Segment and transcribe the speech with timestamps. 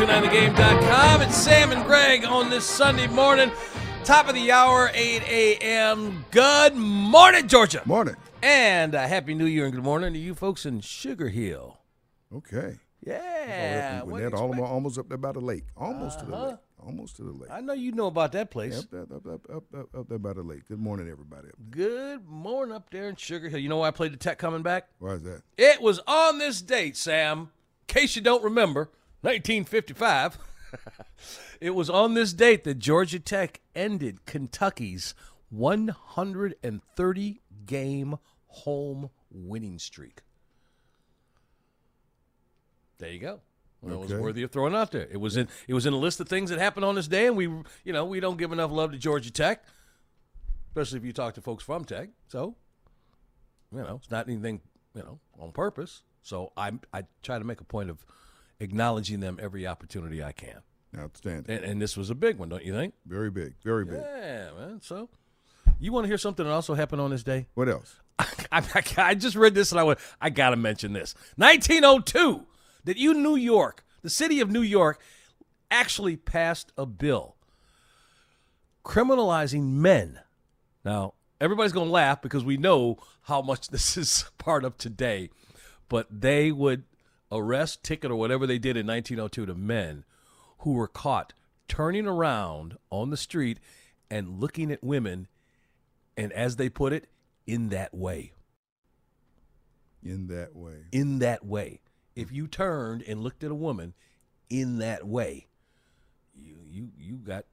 [0.00, 1.20] 1029thegame.com.
[1.20, 3.50] It's Sam and Greg on this Sunday morning,
[4.02, 6.24] top of the hour, 8 a.m.
[6.30, 7.82] Good morning, Georgia.
[7.84, 8.16] Morning.
[8.42, 11.80] And a happy new year and good morning to you folks in Sugar Hill.
[12.34, 12.78] Okay.
[13.02, 14.02] Yeah.
[14.04, 15.64] We're Alamo almost up there by the lake.
[15.76, 16.24] Almost uh-huh.
[16.24, 16.46] to the uh-huh.
[16.46, 16.56] lake.
[16.78, 17.50] Almost to the lake.
[17.50, 18.86] I know you know about that place.
[18.90, 20.66] Yeah, up, there, up, up, up, up, there by the lake.
[20.66, 21.48] Good morning, everybody.
[21.68, 23.58] Good morning up there in Sugar Hill.
[23.58, 24.88] You know why I played the tech coming back?
[24.98, 25.42] Why is that?
[25.58, 27.50] It was on this date, Sam.
[27.86, 28.88] In case you don't remember,
[29.22, 30.38] 1955.
[31.60, 35.14] it was on this date that Georgia Tech ended Kentucky's
[35.50, 40.22] 130 game home winning streak.
[42.98, 43.40] There you go.
[43.82, 45.08] Well, It was worthy of throwing out there.
[45.10, 47.26] It was in it was in a list of things that happened on this day,
[47.26, 49.64] and we you know we don't give enough love to Georgia Tech,
[50.68, 52.10] especially if you talk to folks from Tech.
[52.28, 52.56] So
[53.72, 54.60] you know, it's not anything,
[54.94, 56.02] you know, on purpose.
[56.22, 58.04] So I I try to make a point of
[58.60, 60.60] acknowledging them every opportunity I can.
[60.96, 61.56] Outstanding.
[61.56, 62.94] And, and this was a big one, don't you think?
[63.06, 63.54] Very big.
[63.64, 64.00] Very big.
[64.00, 64.80] Yeah, man.
[64.82, 65.08] So
[65.78, 67.46] you want to hear something that also happened on this day?
[67.54, 67.96] What else?
[68.18, 71.14] I, I, I just read this and I went, I got to mention this.
[71.36, 72.46] 1902,
[72.84, 75.00] that you, New York, the city of New York,
[75.70, 77.36] actually passed a bill
[78.84, 80.20] criminalizing men.
[80.84, 85.30] Now, everybody's going to laugh because we know how much this is part of today,
[85.88, 86.84] but they would
[87.30, 90.04] arrest, ticket, or whatever they did in 1902 to men
[90.58, 91.32] who were caught
[91.68, 93.58] turning around on the street
[94.10, 95.28] and looking at women,
[96.16, 97.08] and as they put it,
[97.46, 98.32] in that way.
[100.02, 100.86] In that way.
[100.92, 101.80] In that way.
[102.16, 103.94] If you turned and looked at a woman
[104.48, 105.46] in that way,
[106.34, 107.44] you you you got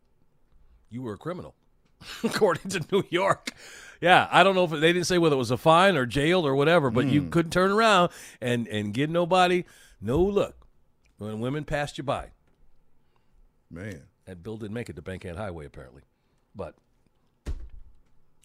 [0.90, 1.56] you were a criminal,
[2.24, 3.52] according to New York.
[4.00, 6.46] Yeah, I don't know if they didn't say whether it was a fine or jail
[6.46, 9.66] or whatever, but you couldn't turn around and and give nobody
[10.00, 10.68] no look
[11.18, 12.30] when women passed you by.
[13.72, 14.04] Man.
[14.28, 16.02] That bill didn't make it to Bankhead Highway apparently,
[16.54, 16.76] but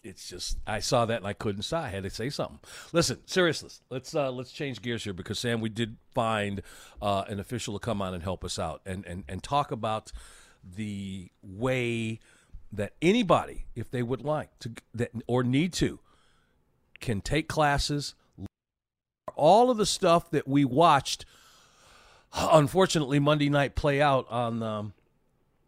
[0.01, 1.83] it's just I saw that and I couldn't stop.
[1.83, 2.59] I had to say something.
[2.93, 6.61] Listen, seriously, let's uh, let's change gears here because Sam, we did find
[7.01, 10.13] uh, an official to come on and help us out and and and talk about
[10.63, 12.21] the way
[12.73, 15.99] that anybody, if they would like to that or need to,
[16.99, 18.15] can take classes.
[19.35, 21.25] All of the stuff that we watched,
[22.33, 24.93] unfortunately, Monday night play out on um,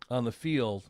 [0.09, 0.83] on the field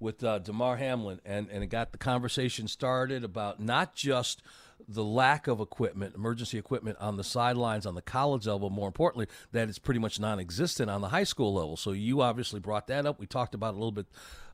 [0.00, 4.42] with uh, Damar Hamlin, and and it got the conversation started about not just
[4.86, 8.70] the lack of equipment, emergency equipment on the sidelines on the college level.
[8.70, 11.76] More importantly, that it's pretty much non-existent on the high school level.
[11.76, 13.18] So you obviously brought that up.
[13.18, 14.06] We talked about it a little bit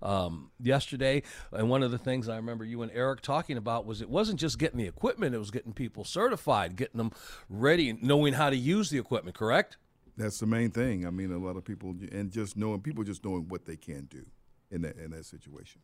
[0.02, 4.00] um, yesterday, and one of the things I remember you and Eric talking about was
[4.00, 7.12] it wasn't just getting the equipment; it was getting people certified, getting them
[7.48, 9.36] ready, knowing how to use the equipment.
[9.36, 9.76] Correct?
[10.16, 11.06] That's the main thing.
[11.06, 14.04] I mean, a lot of people, and just knowing, people just knowing what they can
[14.04, 14.24] do
[14.70, 15.80] in that in that situation.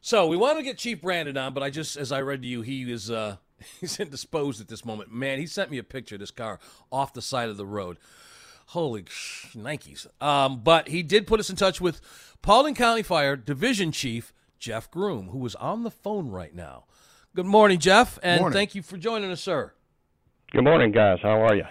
[0.00, 2.48] So we want to get Chief Brandon on, but I just, as I read to
[2.48, 3.36] you, he is uh,
[3.80, 5.12] he's indisposed at this moment.
[5.12, 6.58] Man, he sent me a picture of this car
[6.90, 7.98] off the side of the road.
[8.66, 10.06] Holy sh- Nikes!
[10.22, 12.00] Um, but he did put us in touch with
[12.42, 16.84] Paulding County Fire Division Chief Jeff Groom, who is on the phone right now.
[17.34, 18.56] Good morning, Jeff, and Morning.
[18.56, 19.72] thank you for joining us, sir.
[20.50, 21.18] Good morning, guys.
[21.22, 21.64] How are you?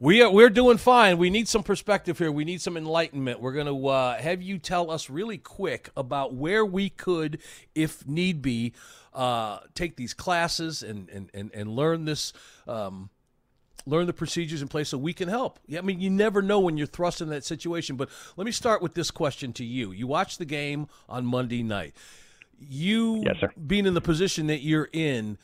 [0.00, 1.18] We are we're doing fine.
[1.18, 2.30] We need some perspective here.
[2.30, 3.40] We need some enlightenment.
[3.40, 7.40] We're going to uh, have you tell us really quick about where we could,
[7.74, 8.74] if need be,
[9.12, 12.32] uh, take these classes and and and, and learn this.
[12.68, 13.10] Um,
[13.86, 15.58] learn the procedures in place so we can help.
[15.66, 17.96] Yeah, I mean, you never know when you're thrust in that situation.
[17.96, 19.90] But let me start with this question to you.
[19.90, 21.94] You watched the game on Monday night.
[22.60, 23.50] You Yes, sir.
[23.66, 25.38] being in the position that you're in,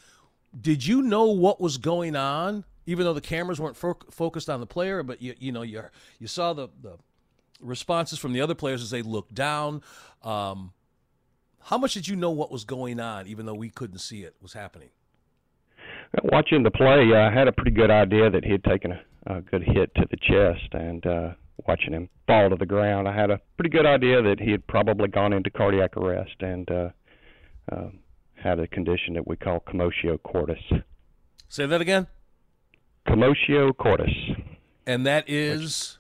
[0.61, 4.61] did you know what was going on, even though the cameras weren't fo- focused on
[4.61, 5.03] the player?
[5.03, 5.83] But you you know you
[6.19, 6.99] you saw the the
[7.61, 9.83] responses from the other players as they looked down.
[10.23, 10.73] Um,
[11.61, 14.35] how much did you know what was going on, even though we couldn't see it
[14.43, 14.91] was happening?
[16.23, 19.41] Watching the play, I had a pretty good idea that he had taken a, a
[19.41, 21.33] good hit to the chest, and uh,
[21.67, 24.67] watching him fall to the ground, I had a pretty good idea that he had
[24.67, 26.89] probably gone into cardiac arrest and uh,
[27.73, 27.89] uh,
[28.35, 30.63] had a condition that we call commotio cordis.
[31.49, 32.07] Say that again.
[33.07, 34.15] Commotio cordis.
[34.87, 35.99] And that is.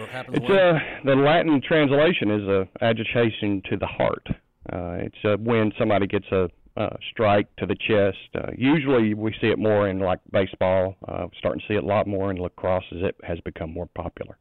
[0.00, 4.26] It's uh, the Latin translation is a agitation to the heart.
[4.72, 8.18] Uh, it's uh, when somebody gets a uh, strike to the chest.
[8.34, 10.96] Uh, usually, we see it more in like baseball.
[11.06, 13.86] Uh, starting to see it a lot more in lacrosse as it has become more
[13.86, 14.36] popular.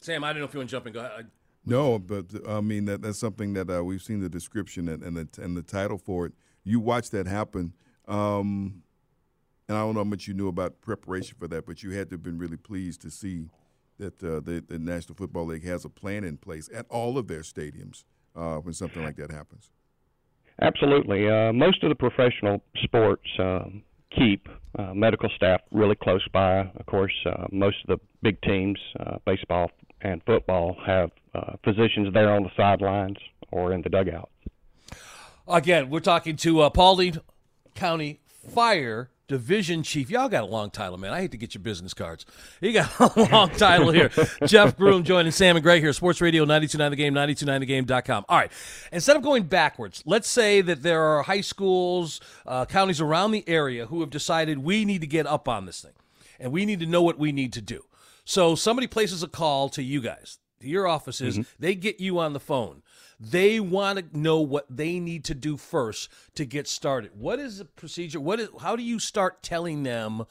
[0.00, 0.92] Sam, I don't know if you want to jump in.
[0.94, 1.26] Go ahead.
[1.66, 5.16] No, but I mean that that's something that uh, we've seen the description and, and
[5.16, 6.32] the and the title for it.
[6.64, 7.74] You watch that happen,
[8.06, 8.82] um,
[9.68, 12.08] and I don't know how much you knew about preparation for that, but you had
[12.10, 13.50] to have been really pleased to see
[13.98, 17.28] that uh, the, the National Football League has a plan in place at all of
[17.28, 18.04] their stadiums
[18.34, 19.70] uh, when something like that happens.
[20.62, 21.28] Absolutely.
[21.28, 23.82] Uh, most of the professional sports um,
[24.16, 24.48] keep
[24.78, 26.60] uh, medical staff really close by.
[26.60, 29.70] Of course, uh, most of the big teams, uh, baseball
[30.00, 33.18] and football, have uh, physicians there on the sidelines
[33.52, 34.30] or in the dugout.
[35.46, 37.18] Again, we're talking to uh, Paulding
[37.74, 38.20] County
[38.52, 40.10] Fire Division Chief.
[40.10, 41.12] Y'all got a long title, man.
[41.12, 42.24] I hate to get your business cards.
[42.60, 44.10] You got a long title here.
[44.46, 48.24] Jeff Groom joining Sam and Greg here, Sports Radio 929 The Game, 929thegame.com.
[48.28, 48.50] All right.
[48.90, 53.46] Instead of going backwards, let's say that there are high schools, uh, counties around the
[53.46, 55.92] area who have decided we need to get up on this thing
[56.40, 57.84] and we need to know what we need to do.
[58.24, 61.50] So somebody places a call to you guys, to your offices, mm-hmm.
[61.58, 62.82] they get you on the phone.
[63.20, 67.10] They want to know what they need to do first to get started.
[67.14, 68.20] What is the procedure?
[68.20, 70.24] What is how do you start telling them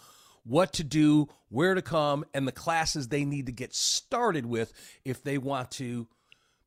[0.43, 4.71] what to do, where to come, and the classes they need to get started with
[5.03, 6.07] if they want to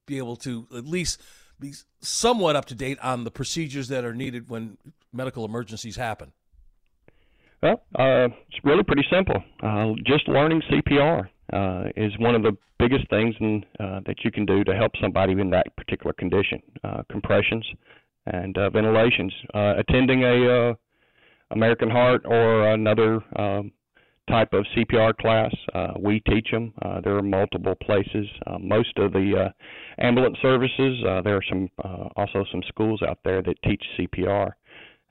[0.05, 1.23] be able to at least
[1.59, 4.77] be somewhat up to date on the procedures that are needed when
[5.13, 6.33] medical emergencies happen?
[7.63, 9.43] Well, uh, it's really pretty simple.
[9.63, 14.31] Uh, just learning CPR uh, is one of the biggest things in, uh, that you
[14.31, 16.61] can do to help somebody in that particular condition.
[16.85, 17.65] Uh, compressions
[18.27, 19.33] and uh, ventilations.
[19.55, 20.75] Uh, attending a uh,
[21.51, 23.73] American Heart or another um,
[24.29, 26.73] type of CPR class, uh, we teach them.
[26.83, 28.27] Uh, there are multiple places.
[28.47, 33.03] Uh, most of the uh, ambulance services, uh, there are some uh, also some schools
[33.03, 34.53] out there that teach CPR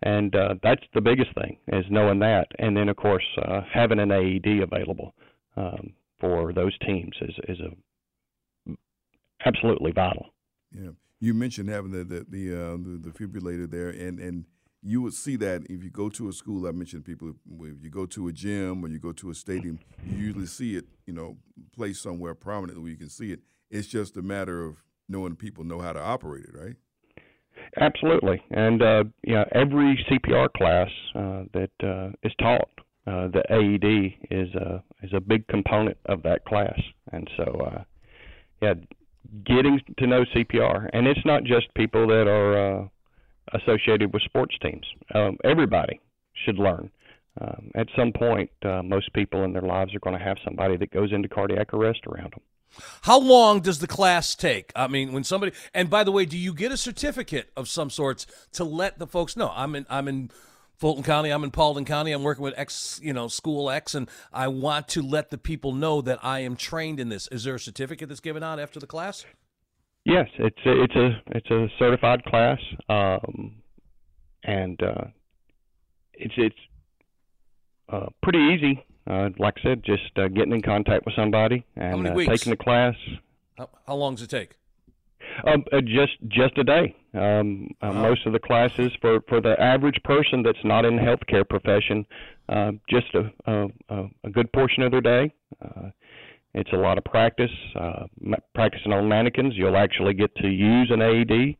[0.03, 3.99] and uh, that's the biggest thing is knowing that, and then of course uh, having
[3.99, 5.13] an AED available
[5.57, 8.75] um, for those teams is is a
[9.45, 10.27] absolutely vital.
[10.71, 14.45] Yeah, you mentioned having the the the, uh, the defibrillator there, and and
[14.81, 16.67] you would see that if you go to a school.
[16.67, 17.29] I mentioned people
[17.61, 20.75] if you go to a gym or you go to a stadium, you usually see
[20.75, 21.37] it, you know,
[21.75, 23.41] placed somewhere prominently where you can see it.
[23.69, 26.75] It's just a matter of knowing people know how to operate it, right?
[27.77, 32.69] Absolutely, and uh, you know every CPR class uh, that uh, is taught,
[33.05, 36.79] uh, the AED is a is a big component of that class,
[37.11, 37.83] and so uh,
[38.61, 38.73] yeah,
[39.45, 42.87] getting to know CPR, and it's not just people that are uh,
[43.53, 44.85] associated with sports teams.
[45.13, 45.99] Um, everybody
[46.45, 46.89] should learn.
[47.39, 50.77] Um, at some point, uh, most people in their lives are going to have somebody
[50.77, 52.41] that goes into cardiac arrest around them.
[53.03, 54.71] How long does the class take?
[54.75, 57.89] I mean, when somebody and by the way, do you get a certificate of some
[57.89, 59.51] sorts to let the folks know?
[59.55, 60.29] I'm in I'm in
[60.79, 64.09] Fulton County, I'm in Paulding County, I'm working with X, you know, school X and
[64.33, 67.27] I want to let the people know that I am trained in this.
[67.27, 69.25] Is there a certificate that's given out after the class?
[70.05, 72.57] Yes, it's a, it's a it's a certified class.
[72.87, 73.55] Um,
[74.43, 75.03] and uh,
[76.13, 76.55] it's it's
[77.89, 82.07] uh, pretty easy uh, like I said, just uh, getting in contact with somebody and
[82.07, 82.93] uh, taking the class.
[83.57, 84.55] How, how, long does it take?
[85.45, 86.95] Um, uh, just just a day.
[87.13, 88.01] Um, uh, wow.
[88.01, 92.05] Most of the classes for for the average person that's not in the healthcare profession,
[92.49, 93.31] uh, just a,
[93.89, 95.33] a a good portion of their day.
[95.63, 95.89] Uh,
[96.53, 97.51] it's a lot of practice.
[97.75, 98.05] Uh,
[98.55, 101.55] practicing on mannequins, you'll actually get to use an AED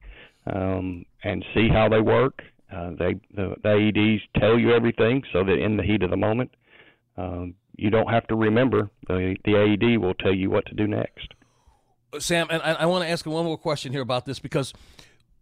[0.54, 2.42] um, and see how they work.
[2.72, 6.18] Uh, they the, the AEDs tell you everything, so that in the heat of the
[6.18, 6.52] moment,
[7.18, 8.90] um, you don't have to remember.
[9.08, 11.34] The, the AED will tell you what to do next.
[12.18, 14.74] Sam, and I, I want to ask one more question here about this because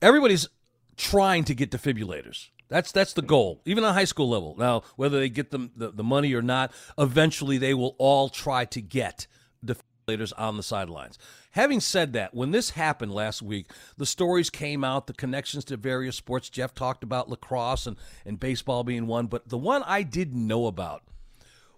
[0.01, 0.49] everybody's
[0.97, 2.49] trying to get defibrillators.
[2.67, 4.55] That's that's the goal, even on high school level.
[4.57, 8.65] Now, whether they get them the, the money or not, eventually they will all try
[8.65, 9.27] to get.
[9.65, 11.17] defibrillators on the sidelines.
[11.51, 15.75] Having said that, when this happened last week, the stories came out, the connections to
[15.75, 16.49] various sports.
[16.49, 20.67] Jeff talked about lacrosse and, and baseball being one, but the one I didn't know
[20.67, 21.03] about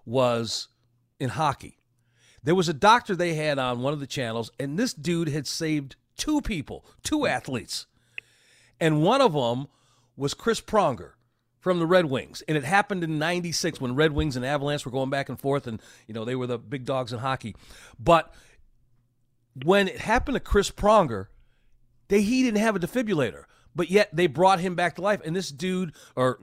[0.05, 0.67] was
[1.19, 1.78] in hockey.
[2.43, 5.48] There was a doctor they had on one of the channels, and this dude had
[5.48, 7.27] saved two people, two hmm.
[7.27, 7.86] athletes.
[8.79, 9.67] And one of them
[10.15, 11.12] was Chris Pronger
[11.60, 12.41] from the Red Wings.
[12.48, 15.67] And it happened in 96 when Red Wings and Avalanche were going back and forth
[15.67, 17.55] and you know they were the big dogs in hockey.
[18.00, 18.34] But
[19.63, 21.27] when it happened to Chris Pronger,
[22.08, 23.43] they he didn't have a defibrillator.
[23.75, 26.39] But yet they brought him back to life, and this dude, or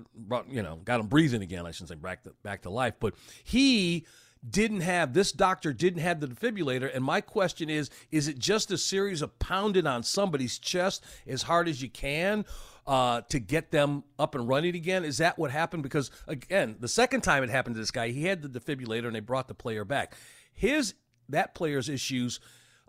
[0.49, 1.67] you know, got him breathing again.
[1.67, 4.07] I shouldn't say back to back to life, but he
[4.49, 8.71] didn't have this doctor didn't have the defibrillator and my question is is it just
[8.71, 12.45] a series of pounding on somebody's chest as hard as you can
[12.87, 15.05] uh, to get them up and running again?
[15.05, 15.83] Is that what happened?
[15.83, 19.14] Because again the second time it happened to this guy he had the defibrillator and
[19.14, 20.14] they brought the player back.
[20.52, 20.95] His
[21.28, 22.38] that player's issues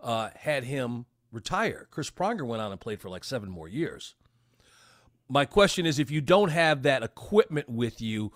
[0.00, 1.88] uh, had him retire.
[1.90, 4.14] Chris pronger went on and played for like seven more years.
[5.28, 8.32] My question is if you don't have that equipment with you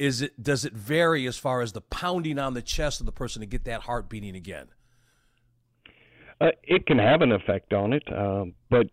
[0.00, 3.12] is it does it vary as far as the pounding on the chest of the
[3.12, 4.68] person to get that heart beating again?
[6.40, 8.86] Uh, it can have an effect on it, uh, but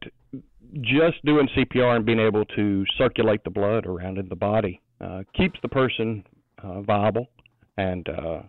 [0.82, 5.24] just doing CPR and being able to circulate the blood around in the body uh,
[5.34, 6.26] keeps the person
[6.62, 7.28] uh, viable
[7.78, 8.42] and uh,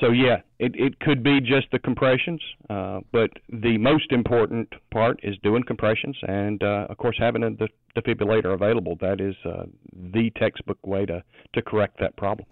[0.00, 5.18] so yeah, it, it could be just the compressions, uh, but the most important part
[5.22, 8.96] is doing compressions and uh, of course having a the defibrillator available.
[9.00, 11.22] That is uh, the textbook way to
[11.54, 12.46] to correct that problem.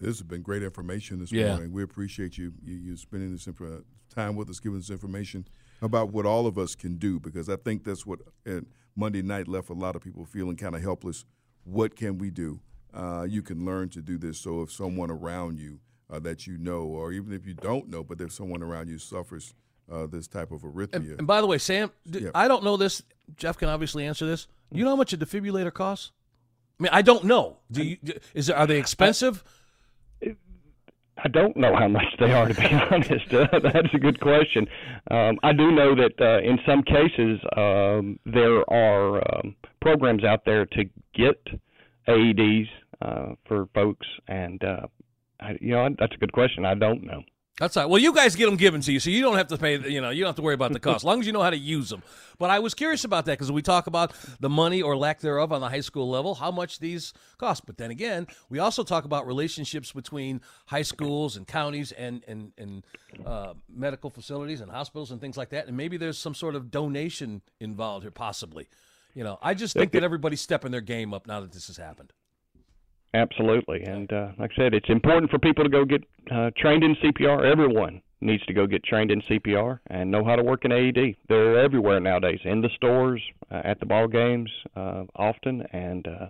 [0.00, 1.50] This has been great information this Yeah.
[1.50, 1.72] morning.
[1.72, 3.82] We appreciate you, you you spending this info,
[4.14, 5.46] time with us, giving us information
[5.82, 8.60] about what all of us can do because I think that's what uh,
[8.96, 11.24] Monday night left a lot of people feeling kind of helpless.
[11.64, 12.60] What can we do?
[12.92, 14.38] Uh, you can learn to do this.
[14.38, 15.80] So if someone around you
[16.10, 18.98] uh, that you know, or even if you don't know, but if someone around you
[18.98, 19.54] suffers
[19.92, 22.30] uh, this type of arrhythmia, And, and by the way, Sam, d- Yeah.
[22.34, 23.02] I don't know this.
[23.36, 24.46] Jeff can obviously answer this.
[24.70, 26.12] You know how much a defibrillator costs?
[26.80, 27.58] I mean, I don't know.
[27.70, 27.96] Do you?
[28.34, 29.44] Is there, are they expensive?
[31.16, 33.32] I don't know how much they are, to be honest.
[33.32, 34.66] Uh, that's a good question.
[35.10, 40.44] Um, I do know that uh, in some cases um, there are um, programs out
[40.44, 40.84] there to
[41.14, 41.40] get
[42.08, 42.68] AEDs
[43.00, 44.86] uh, for folks, and uh,
[45.44, 46.64] I, you know that's a good question.
[46.64, 47.22] I don't know.
[47.60, 47.90] That's all right.
[47.90, 49.78] Well, you guys get them given to you, so you don't have to pay.
[49.78, 51.42] You know, you don't have to worry about the cost, as long as you know
[51.42, 52.02] how to use them.
[52.36, 55.52] But I was curious about that because we talk about the money or lack thereof
[55.52, 57.64] on the high school level, how much these cost.
[57.64, 62.50] But then again, we also talk about relationships between high schools and counties and and
[62.58, 62.84] and
[63.24, 65.68] uh, medical facilities and hospitals and things like that.
[65.68, 68.68] And maybe there's some sort of donation involved here, possibly.
[69.14, 71.76] You know, I just think that everybody's stepping their game up now that this has
[71.76, 72.12] happened.
[73.14, 76.02] Absolutely, and uh, like I said, it's important for people to go get
[76.32, 77.44] uh, trained in CPR.
[77.50, 81.14] Everyone needs to go get trained in CPR and know how to work an AED.
[81.28, 86.26] They're everywhere nowadays, in the stores, uh, at the ball games, uh, often, and uh,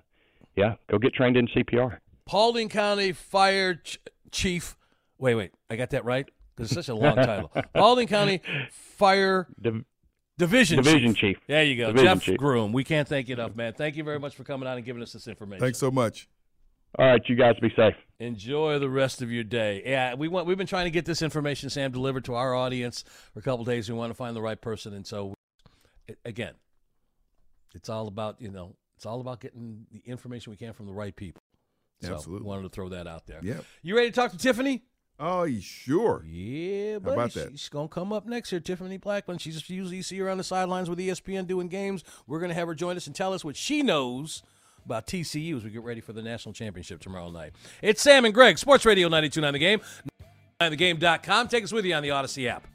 [0.57, 1.99] yeah, go get trained in CPR.
[2.27, 3.99] Paulding County Fire Ch-
[4.31, 4.77] Chief.
[5.19, 7.51] Wait, wait, I got that right because it's such a long title.
[7.75, 9.85] Paulding County Fire Div-
[10.37, 11.39] Division Division Chief.
[11.47, 12.37] There you go, Division Jeff Chief.
[12.37, 12.73] Groom.
[12.73, 13.73] We can't thank you enough, man.
[13.73, 15.61] Thank you very much for coming on and giving us this information.
[15.63, 16.29] thanks so much.
[16.99, 17.95] All right, you guys be safe.
[18.21, 19.83] Enjoy the rest of your day.
[19.85, 23.05] Yeah, we want we've been trying to get this information, Sam, delivered to our audience
[23.33, 23.89] for a couple days.
[23.89, 25.35] We want to find the right person, and so
[26.07, 26.55] it, again,
[27.75, 30.93] it's all about you know it's all about getting the information we can from the
[30.93, 31.43] right people.
[32.01, 32.47] So Absolutely.
[32.47, 33.41] wanted to throw that out there.
[33.43, 33.61] Yeah.
[33.83, 34.85] You ready to talk to Tiffany?
[35.19, 36.25] Oh, you sure?
[36.27, 37.15] Yeah, buddy.
[37.15, 37.51] about that?
[37.53, 39.41] She's gonna come up next here, Tiffany Blackmon.
[39.41, 42.05] She's usually you see her on the sidelines with ESPN doing games.
[42.29, 44.45] We're gonna have her join us and tell us what she knows
[44.85, 47.53] about TCU as we get ready for the national championship tomorrow night.
[47.83, 49.81] It's Sam and Greg, Sports Radio 92.9 The Game,
[50.61, 51.49] 92.9thegame.com.
[51.49, 52.67] Take us with you on the Audacy app.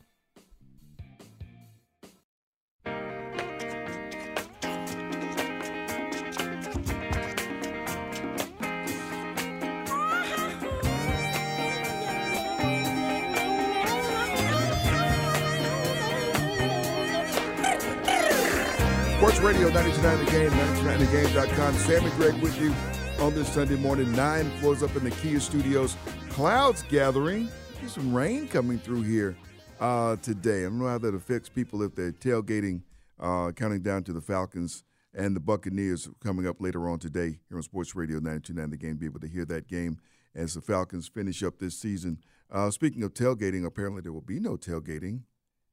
[19.42, 21.74] Radio 99 The Game, 99thegame.com.
[21.76, 22.74] Sam and Greg with you
[23.24, 24.12] on this Sunday morning.
[24.12, 25.96] Nine floors up in the Kia studios.
[26.30, 27.50] Clouds gathering.
[27.80, 29.38] There's some rain coming through here
[29.80, 30.60] uh, today.
[30.60, 32.82] I don't know how that affects people if they're tailgating,
[33.20, 37.58] uh, counting down to the Falcons and the Buccaneers coming up later on today here
[37.58, 38.98] on Sports Radio 929 The Game.
[38.98, 40.00] Be able to hear that game
[40.36, 42.18] as the Falcons finish up this season.
[42.52, 45.22] Uh, speaking of tailgating, apparently there will be no tailgating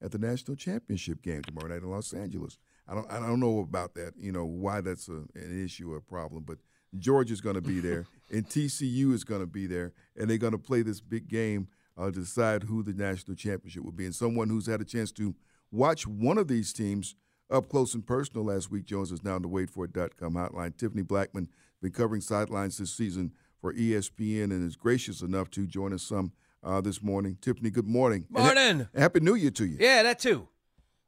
[0.01, 2.59] at the national championship game tomorrow night in Los Angeles.
[2.89, 4.15] I don't I don't know about that.
[4.19, 6.59] You know why that's a, an issue or a problem, but
[6.99, 10.53] Georgia's going to be there and TCU is going to be there, and they're going
[10.53, 14.05] to play this big game uh, to decide who the national championship will be.
[14.05, 15.35] And someone who's had a chance to
[15.71, 17.15] watch one of these teams
[17.51, 20.77] up close and personal last week, Jones is now on the waitforit.com hotline.
[20.77, 21.49] Tiffany Blackmon
[21.81, 26.33] been covering sidelines this season for ESPN and is gracious enough to join us some
[26.65, 27.39] uh, this morning.
[27.41, 28.27] Tiffany, good morning.
[28.29, 28.81] Morning.
[28.81, 29.77] Ha- happy New Year to you.
[29.79, 30.49] Yeah, that too.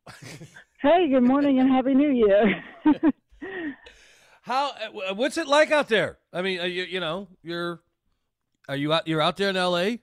[0.80, 2.62] hey, good morning and happy New Year.
[4.42, 4.70] How?
[4.70, 6.18] Uh, what's it like out there?
[6.32, 7.80] I mean, you, you know, you're
[8.68, 9.08] are you out?
[9.08, 10.00] You're out there in L.A.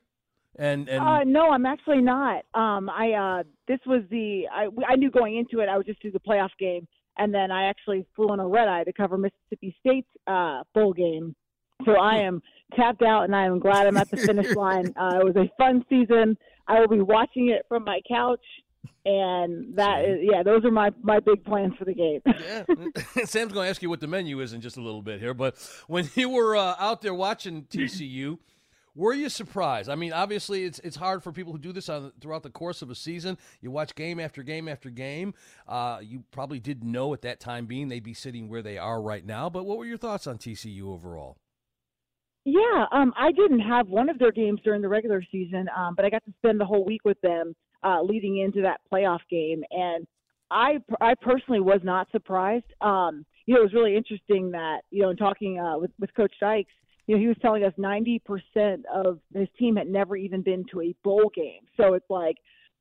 [0.57, 2.43] And and uh, no, I'm actually not.
[2.53, 6.01] Um, I uh, this was the I I knew going into it I would just
[6.01, 9.17] do the playoff game, and then I actually flew on a red eye to cover
[9.17, 11.35] Mississippi State's uh, bowl game.
[11.85, 12.41] So I am
[12.75, 14.93] tapped out, and I am glad I'm at the finish line.
[14.95, 16.37] Uh, it was a fun season.
[16.67, 18.39] I will be watching it from my couch
[19.05, 22.21] and that is yeah those are my my big plans for the game.
[22.45, 22.63] Yeah.
[23.25, 25.33] Sam's going to ask you what the menu is in just a little bit here
[25.33, 25.55] but
[25.87, 28.37] when you were uh, out there watching tcu
[28.93, 29.89] were you surprised?
[29.89, 32.81] I mean obviously it's it's hard for people who do this on throughout the course
[32.81, 33.37] of a season.
[33.61, 35.33] You watch game after game after game.
[35.67, 39.01] Uh, you probably didn't know at that time being they'd be sitting where they are
[39.01, 41.37] right now but what were your thoughts on tcu overall?
[42.45, 46.05] Yeah, um, I didn't have one of their games during the regular season, um, but
[46.05, 49.63] I got to spend the whole week with them uh, leading into that playoff game,
[49.71, 50.07] and
[50.51, 52.65] I I personally was not surprised.
[52.81, 56.13] Um, you know, it was really interesting that you know, in talking uh, with with
[56.15, 56.73] Coach Dykes,
[57.07, 60.81] you know, he was telling us 90% of his team had never even been to
[60.81, 61.61] a bowl game.
[61.77, 62.37] So it's like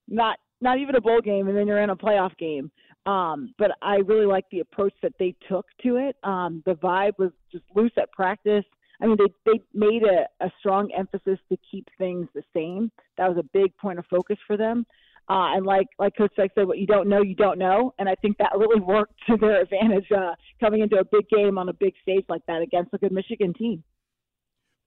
[0.08, 2.70] not not even a bowl game, and then you're in a playoff game.
[3.06, 6.16] Um, but I really like the approach that they took to it.
[6.22, 8.64] Um, the vibe was just loose at practice.
[9.00, 12.90] I mean, they they made a, a strong emphasis to keep things the same.
[13.18, 14.86] That was a big point of focus for them.
[15.28, 17.94] Uh, and like like Coach Dyke said, what you don't know, you don't know.
[17.98, 21.58] And I think that really worked to their advantage uh, coming into a big game
[21.58, 23.82] on a big stage like that against a good Michigan team.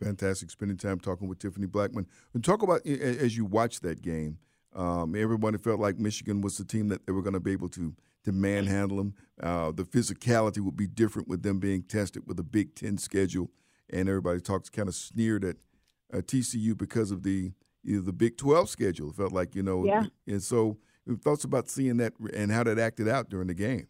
[0.02, 2.06] Fantastic spending time talking with Tiffany Blackmon.
[2.34, 4.38] And talk about as you watch that game.
[4.76, 7.70] Um, everybody felt like Michigan was the team that they were going to be able
[7.70, 7.96] to
[8.26, 9.14] to manhandle them.
[9.42, 13.50] Uh, the physicality would be different with them being tested with a Big Ten schedule
[13.90, 15.56] and everybody talks kind of sneered at
[16.14, 17.52] uh, TCU because of the
[17.84, 19.10] the Big Twelve schedule.
[19.10, 20.06] It felt like you know, yeah.
[20.26, 20.78] and so
[21.24, 23.88] thoughts about seeing that and how that acted out during the game.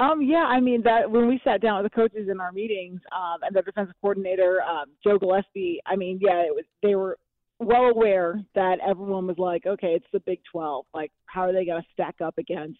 [0.00, 3.00] Um, yeah, I mean that when we sat down with the coaches in our meetings
[3.12, 7.18] um, and the defensive coordinator um, Joe Gillespie, I mean, yeah, it was they were
[7.60, 10.86] well aware that everyone was like, okay, it's the Big 12.
[10.92, 12.78] Like, how are they going to stack up against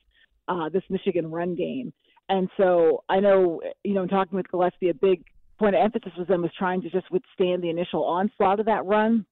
[0.49, 1.93] uh, this Michigan run game?
[2.29, 5.25] And so I know, you know, talking with Gillespie, a big
[5.59, 8.85] point of emphasis was them was trying to just withstand the initial onslaught of that
[8.85, 9.25] run.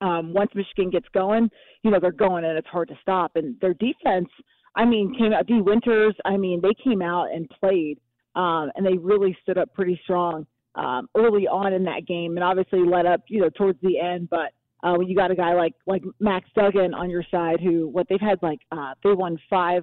[0.00, 1.50] Um, once Michigan gets going,
[1.82, 3.32] you know they're going and it's hard to stop.
[3.34, 4.28] And their defense,
[4.74, 5.46] I mean, came out.
[5.46, 7.98] Dee Winters, I mean, they came out and played,
[8.34, 12.44] um, and they really stood up pretty strong um, early on in that game, and
[12.44, 14.30] obviously led up, you know, towards the end.
[14.30, 17.88] But uh, when you got a guy like like Max Duggan on your side, who
[17.88, 19.82] what they've had like uh, they won five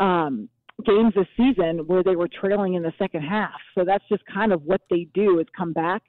[0.00, 0.48] um,
[0.84, 3.60] games this season where they were trailing in the second half.
[3.74, 6.02] So that's just kind of what they do is come back.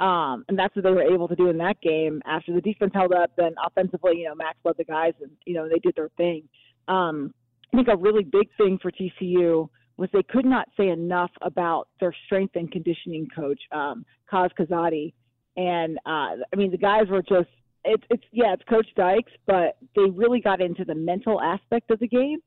[0.00, 2.20] Um, and that's what they were able to do in that game.
[2.26, 5.54] After the defense held up, then offensively, you know, Max led the guys and, you
[5.54, 6.48] know, they did their thing.
[6.88, 7.32] Um,
[7.72, 11.88] I think a really big thing for TCU was they could not say enough about
[12.00, 15.12] their strength and conditioning coach, um, Kaz Kazadi.
[15.56, 17.48] And, uh, I mean, the guys were just,
[17.84, 22.00] it's, it's, yeah, it's Coach Dykes, but they really got into the mental aspect of
[22.00, 22.40] the game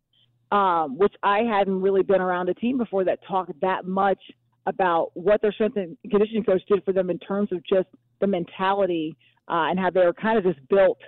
[0.52, 4.20] um, which I hadn't really been around a team before that talked that much
[4.66, 7.88] about what their strength and conditioning coach did for them in terms of just
[8.20, 9.16] the mentality
[9.50, 11.00] uh, and how they were kind of just built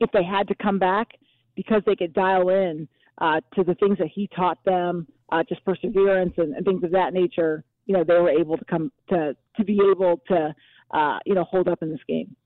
[0.00, 1.08] if they had to come back
[1.54, 5.64] because they could dial in uh, to the things that he taught them, uh, just
[5.64, 7.64] perseverance and, and things of that nature.
[7.86, 10.54] You know, they were able to come to to be able to
[10.90, 12.36] uh, you know hold up in this game.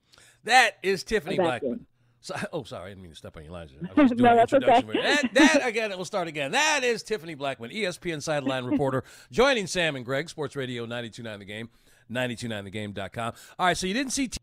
[0.45, 1.61] That is Tiffany Blackmon.
[1.61, 1.87] Game.
[2.27, 3.71] So, oh, sorry, I didn't mean to step on your lines.
[3.97, 4.83] no, that's okay.
[4.95, 6.51] that, that, again, it will start again.
[6.51, 11.45] That is Tiffany Blackmon, ESPN sideline reporter, joining Sam and Greg, Sports Radio 92.9 The
[11.45, 11.69] Game,
[12.11, 13.33] 92.9thegame.com.
[13.61, 14.27] All right, so you didn't see.
[14.27, 14.39] T-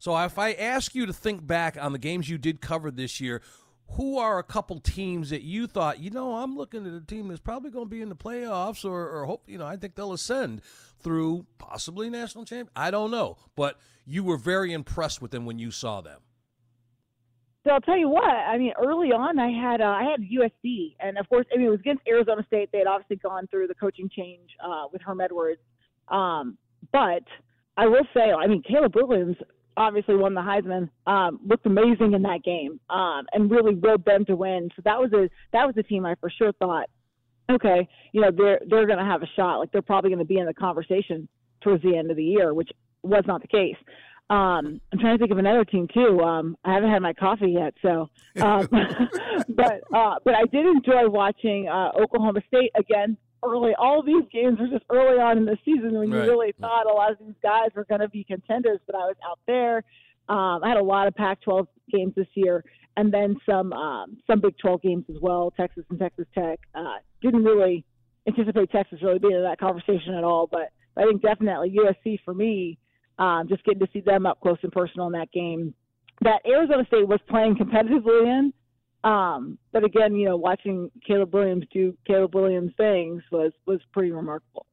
[0.00, 3.20] so if I ask you to think back on the games you did cover this
[3.20, 3.40] year,
[3.90, 7.28] who are a couple teams that you thought, you know, I'm looking at a team
[7.28, 9.94] that's probably going to be in the playoffs or, or hope, you know, I think
[9.94, 10.62] they'll ascend
[11.00, 12.72] through possibly national champion.
[12.74, 16.20] I don't know, but you were very impressed with them when you saw them.
[17.64, 18.24] So I'll tell you what.
[18.24, 21.66] I mean, early on, I had uh, I had USC, and of course, I mean,
[21.66, 22.70] it was against Arizona State.
[22.70, 25.60] They had obviously gone through the coaching change uh, with Herm Edwards,
[26.06, 26.58] um,
[26.92, 27.24] but
[27.76, 29.36] I will say, I mean, Caleb Williams
[29.76, 34.24] obviously won the Heisman, um, looked amazing in that game, um, and really willed them
[34.26, 34.70] to win.
[34.76, 36.88] So that was a that was a team I for sure thought,
[37.50, 39.58] okay, you know, they're they're going to have a shot.
[39.58, 41.28] Like they're probably going to be in the conversation
[41.60, 42.70] towards the end of the year, which
[43.02, 43.76] was not the case.
[44.28, 46.20] Um, I'm trying to think of another team too.
[46.20, 48.10] Um, I haven't had my coffee yet, so
[48.42, 48.66] um,
[49.48, 53.72] but uh, but I did enjoy watching uh, Oklahoma State again early.
[53.78, 56.26] All these games were just early on in the season when you Right.
[56.28, 58.80] really thought a lot of these guys were going to be contenders.
[58.86, 59.84] But I was out there.
[60.28, 62.64] Um, I had a lot of Pac-12 games this year,
[62.96, 65.52] and then some um, some Big 12 games as well.
[65.56, 66.58] Texas and Texas Tech.
[66.74, 67.84] Uh, didn't really
[68.26, 72.34] anticipate Texas really being in that conversation at all, but I think definitely USC for
[72.34, 72.78] me.
[73.18, 75.72] Um, just getting to see them up close and personal in that game
[76.22, 78.52] that Arizona State was playing competitively in.
[79.06, 84.10] Um, but again, you know, watching Caleb Williams do Caleb Williams things was was pretty
[84.10, 84.66] remarkable.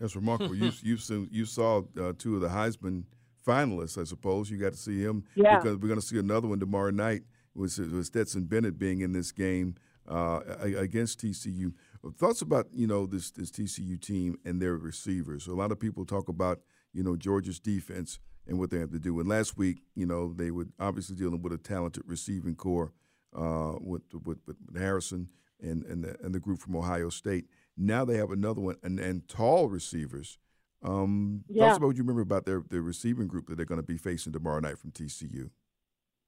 [0.00, 0.54] That's remarkable.
[0.54, 3.04] you you seen, you saw uh, two of the Heisman
[3.46, 4.50] finalists, I suppose.
[4.50, 5.58] You got to see him Yeah.
[5.58, 7.22] because we're going to see another one tomorrow night
[7.54, 9.74] with, with Stetson Bennett being in this game
[10.08, 11.72] uh, against TCU.
[12.16, 15.46] Thoughts about you know this this TCU team and their receivers.
[15.48, 16.60] A lot of people talk about
[16.94, 19.18] you know Georgia's defense and what they have to do.
[19.20, 22.92] And last week, you know, they were obviously dealing with a talented receiving corps
[23.36, 25.28] uh, with, with with Harrison
[25.60, 27.46] and and the, and the group from Ohio State.
[27.76, 30.38] Now they have another one and, and tall receivers.
[30.82, 31.76] Um, Yeah.
[31.76, 34.32] About what you remember about their their receiving group that they're going to be facing
[34.32, 35.50] tomorrow night from TCU.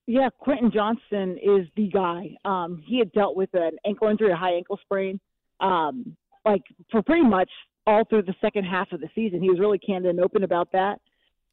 [0.06, 2.30] Yeah, Quentin Johnston is the guy.
[2.44, 5.20] Um, he had dealt with an ankle injury, a high ankle sprain,
[5.60, 6.16] um,
[6.46, 7.50] like for pretty much
[7.86, 9.42] all through the second half of the season.
[9.42, 11.00] He was really candid and open about that.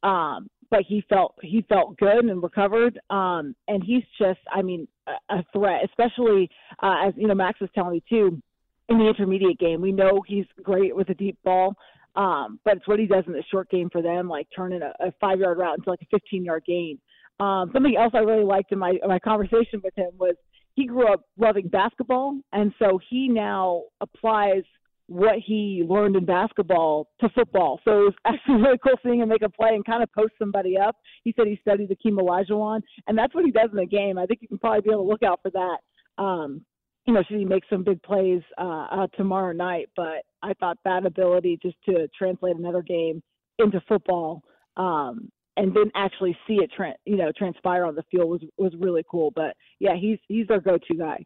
[0.04, 3.00] Um, but he felt he felt good and recovered.
[3.10, 6.50] Um, and he's just, I mean, a, a threat, especially
[6.82, 8.42] uh, as you know, Max was telling me too.
[8.88, 11.76] In the intermediate game, we know he's great with a deep ball,
[12.16, 14.94] um, but it's what he does in the short game for them, like turning a,
[15.04, 17.00] a five yard route into like a 15 yard gain.
[17.40, 20.36] Um, something else I really liked in my my conversation with him was
[20.76, 24.64] he grew up loving basketball, and so he now applies
[25.08, 27.80] what he learned in basketball to football.
[27.86, 30.34] So it was actually really cool seeing him make a play and kind of post
[30.40, 30.96] somebody up.
[31.24, 34.18] He said he studied Akeem Olajuwon, and that's what he does in the game.
[34.18, 36.22] I think you can probably be on the lookout for that.
[36.22, 36.66] Um,
[37.06, 39.90] you know, should he make some big plays uh, uh, tomorrow night?
[39.96, 43.22] But I thought that ability just to translate another game
[43.60, 44.42] into football
[44.76, 48.74] um, and then actually see it, tra- you know, transpire on the field was was
[48.80, 49.32] really cool.
[49.36, 51.24] But yeah, he's he's our go-to guy.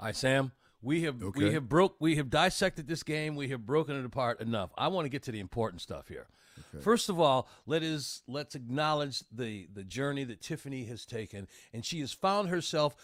[0.00, 0.52] Right, Sam.
[0.80, 3.34] We have we have broke we have dissected this game.
[3.34, 4.70] We have broken it apart enough.
[4.78, 6.26] I want to get to the important stuff here.
[6.80, 11.84] First of all, let us let's acknowledge the the journey that Tiffany has taken, and
[11.84, 12.94] she has found herself.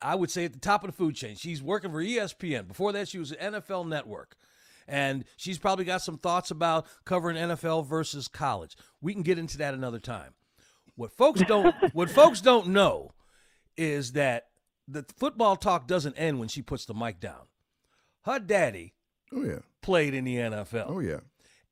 [0.00, 1.34] I would say at the top of the food chain.
[1.34, 2.68] She's working for ESPN.
[2.68, 4.36] Before that, she was at NFL Network.
[4.86, 8.76] And she's probably got some thoughts about covering NFL versus college.
[9.02, 10.32] We can get into that another time.
[10.94, 13.12] What folks don't what folks don't know
[13.76, 14.47] is that
[14.90, 17.42] the football talk doesn't end when she puts the mic down.
[18.22, 18.94] Her daddy
[19.32, 20.86] Oh yeah, played in the NFL.
[20.88, 21.20] oh yeah.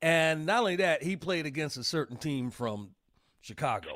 [0.01, 2.91] And not only that, he played against a certain team from
[3.41, 3.95] Chicago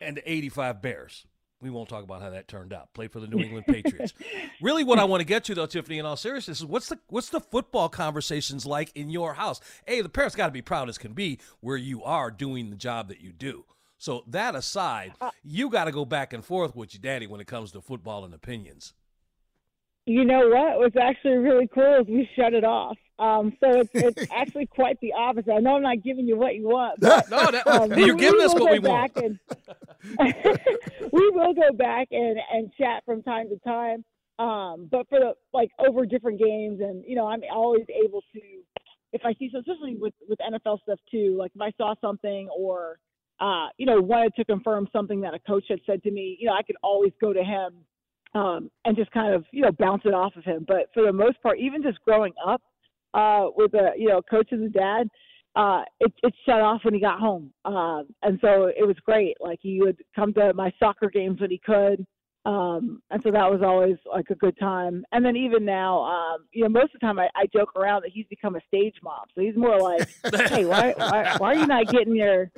[0.00, 1.26] and the 85 Bears.
[1.60, 2.92] We won't talk about how that turned out.
[2.94, 4.12] Played for the New England Patriots.
[4.62, 6.98] really what I want to get to though, Tiffany, in all seriousness, is what's the
[7.08, 9.60] what's the football conversations like in your house?
[9.86, 13.08] Hey, the parents gotta be proud as can be where you are doing the job
[13.08, 13.64] that you do.
[13.98, 17.72] So that aside, you gotta go back and forth with your daddy when it comes
[17.72, 18.92] to football and opinions.
[20.06, 22.98] You know what was actually really cool is we shut it off.
[23.18, 25.52] Um, so it's it's actually quite the opposite.
[25.52, 28.20] I know I'm not giving you what you want, but No, that, um, you're we-
[28.20, 29.16] giving we us what we want.
[29.16, 29.38] And,
[31.12, 34.04] we will go back and and chat from time to time.
[34.38, 38.40] Um, but for the like over different games, and you know, I'm always able to
[39.12, 41.36] if I see so especially with with NFL stuff too.
[41.38, 42.98] Like if I saw something or
[43.44, 46.46] uh, you know wanted to confirm something that a coach had said to me, you
[46.46, 47.74] know, I could always go to him
[48.34, 50.64] um, and just kind of you know bounce it off of him.
[50.66, 52.62] But for the most part, even just growing up
[53.12, 55.08] uh, with a you know coach as a dad,
[55.56, 59.36] uh, it it shut off when he got home, uh, and so it was great.
[59.40, 62.06] Like he would come to my soccer games when he could.
[62.46, 65.02] Um, and so that was always like a good time.
[65.12, 68.02] And then even now, um, you know, most of the time I, I joke around
[68.02, 69.24] that he's become a stage mom.
[69.34, 70.06] So he's more like,
[70.50, 72.50] hey, why, why, why are you not getting your,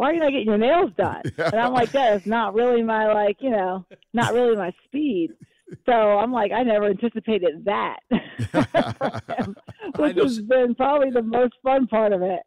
[0.00, 1.20] why are you not getting your nails done?
[1.36, 3.84] And I'm like, that is not really my like, you know,
[4.14, 5.32] not really my speed.
[5.84, 7.98] So I'm like, I never anticipated that,
[8.50, 9.56] from him,
[9.94, 12.40] I which has been probably the most fun part of it.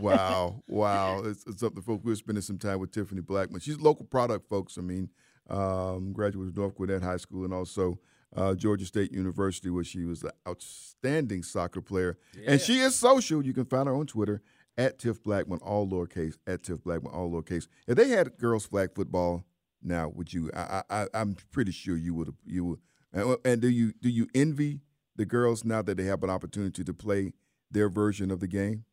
[0.00, 1.22] wow, wow.
[1.24, 2.04] It's, it's something, folks.
[2.04, 3.60] We're spending some time with Tiffany Blackmon.
[3.60, 4.78] She's a local product, folks.
[4.78, 5.08] I mean,
[5.50, 7.98] um, graduate of North Gwinnett High School and also
[8.36, 12.16] uh, Georgia State University, where she was an outstanding soccer player.
[12.46, 13.44] And she is social.
[13.44, 14.40] You can find her on Twitter
[14.78, 17.68] at Tiff Blackmon, all lowercase, at Tiff Blackmon, all lowercase.
[17.86, 19.44] If they had girls flag football
[19.82, 20.50] now, would you?
[20.54, 22.34] I, I, I'm pretty sure you would.
[22.44, 22.78] You would.
[23.12, 24.80] And, and do you do you envy
[25.16, 27.32] the girls now that they have an opportunity to play
[27.70, 28.84] their version of the game?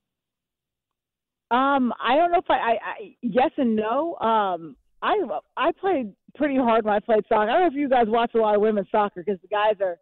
[1.52, 4.16] Um, I don't know if I, I, I yes and no.
[4.16, 5.18] Um, I
[5.58, 7.50] I played pretty hard when I played soccer.
[7.50, 9.76] I don't know if you guys watch a lot of women's soccer because the guys
[9.82, 9.98] are,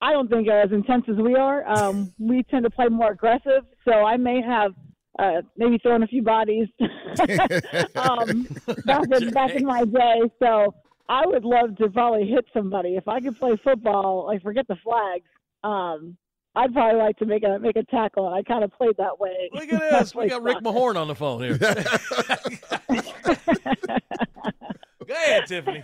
[0.00, 1.68] I don't think are as intense as we are.
[1.68, 4.72] Um, we tend to play more aggressive, so I may have
[5.18, 6.68] uh, maybe thrown a few bodies
[7.96, 8.46] um,
[8.84, 10.20] back in back in my day.
[10.38, 10.74] So
[11.08, 14.26] I would love to probably hit somebody if I could play football.
[14.26, 15.24] Like forget the flags.
[15.64, 16.16] Um,
[16.56, 18.28] I'd probably like to make a make a tackle.
[18.28, 19.50] I kind of played that way.
[19.52, 20.14] Look at this.
[20.14, 21.58] We got Rick Mahorn on the phone here.
[25.06, 25.82] Go ahead, Tiffany.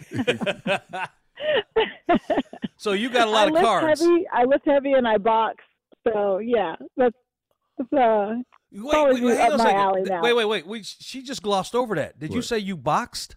[2.77, 4.01] so you got a lot I of lift cards.
[4.01, 5.57] Heavy, I lift heavy and I box.
[6.07, 7.17] So yeah, that's,
[7.77, 8.35] that's uh,
[8.73, 9.81] Wait, always wait, wait, hang up on a my second.
[9.81, 10.23] alley now.
[10.23, 10.67] Wait, wait, wait.
[10.67, 12.19] We, she just glossed over that.
[12.19, 13.37] Did you say you boxed?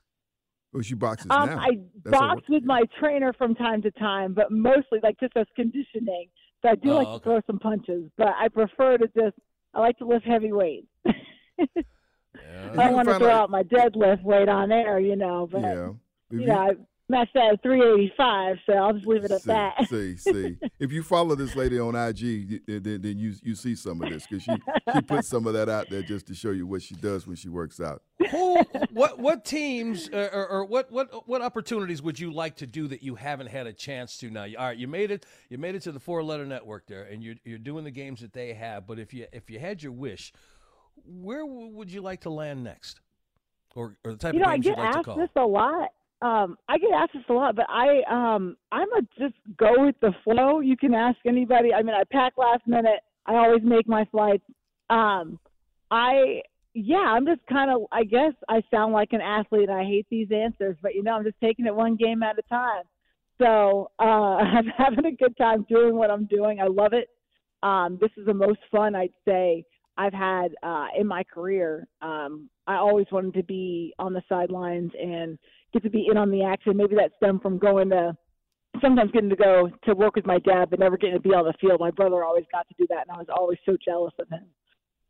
[0.76, 1.58] Oh, she boxes um, now.
[1.60, 1.70] I
[2.04, 6.28] That's box with my trainer from time to time, but mostly like just as conditioning.
[6.62, 7.18] So I do Oh, like okay.
[7.18, 9.36] to throw some punches, but I prefer to just
[9.74, 10.88] I like to lift heavy weights.
[11.08, 15.48] I don't want to throw out- out my deadlift weight on air, you know.
[15.52, 15.89] But Yeah.
[16.32, 16.76] If you know,
[17.10, 19.88] I matched that at 385, so I'll just leave it at see, that.
[19.89, 20.58] see, see.
[20.80, 24.26] If you follow this lady on IG, then, then you you see some of this
[24.28, 24.52] because she
[24.93, 27.36] she puts some of that out there just to show you what she does when
[27.36, 28.02] she works out.
[28.32, 32.67] Who, what what teams uh, or, or what what what opportunities would you like to
[32.67, 34.43] do that you haven't had a chance to now?
[34.58, 35.26] All right, you made it.
[35.50, 38.22] You made it to the four letter network there, and you're you're doing the games
[38.22, 38.86] that they have.
[38.86, 40.32] But if you if you had your wish,
[41.06, 43.02] where w- would you like to land next,
[43.76, 45.17] or or the type you of know, I games get you'd like to asked call?
[45.17, 45.89] this a lot.
[46.21, 49.95] Um, I get asked this a lot, but I um, I'm a just go with
[50.01, 50.60] the flow.
[50.60, 51.73] You can ask anybody.
[51.73, 52.99] I mean, I pack last minute.
[53.25, 54.43] I always make my flights.
[54.89, 55.39] Um,
[55.91, 56.41] I
[56.73, 57.84] yeah, I'm just kind of.
[57.91, 59.69] I guess I sound like an athlete.
[59.69, 62.41] I hate these answers, but you know, I'm just taking it one game at a
[62.43, 62.84] time.
[63.41, 66.60] So uh, I'm having a good time doing what I'm doing.
[66.60, 67.10] I love it.
[67.63, 69.65] Um, this is the most fun I'd say
[69.97, 71.88] I've had uh, in my career.
[72.01, 75.38] Um, I always wanted to be on the sidelines and
[75.73, 76.77] get to be in on the action.
[76.77, 78.15] Maybe that stemmed from going to
[78.82, 81.45] sometimes getting to go to work with my dad, but never getting to be on
[81.45, 81.79] the field.
[81.79, 84.45] My brother always got to do that, and I was always so jealous of him.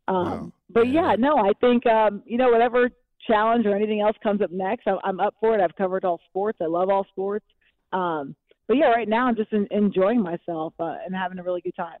[0.08, 0.52] Um, Wow.
[0.72, 2.90] But yeah, no, I think um, you know whatever
[3.26, 5.60] challenge or anything else comes up next, I'm, I'm up for it.
[5.60, 6.58] I've covered all sports.
[6.60, 7.44] I love all sports.
[7.92, 8.34] Um,
[8.66, 11.76] but yeah, right now I'm just en- enjoying myself uh, and having a really good
[11.76, 11.98] time.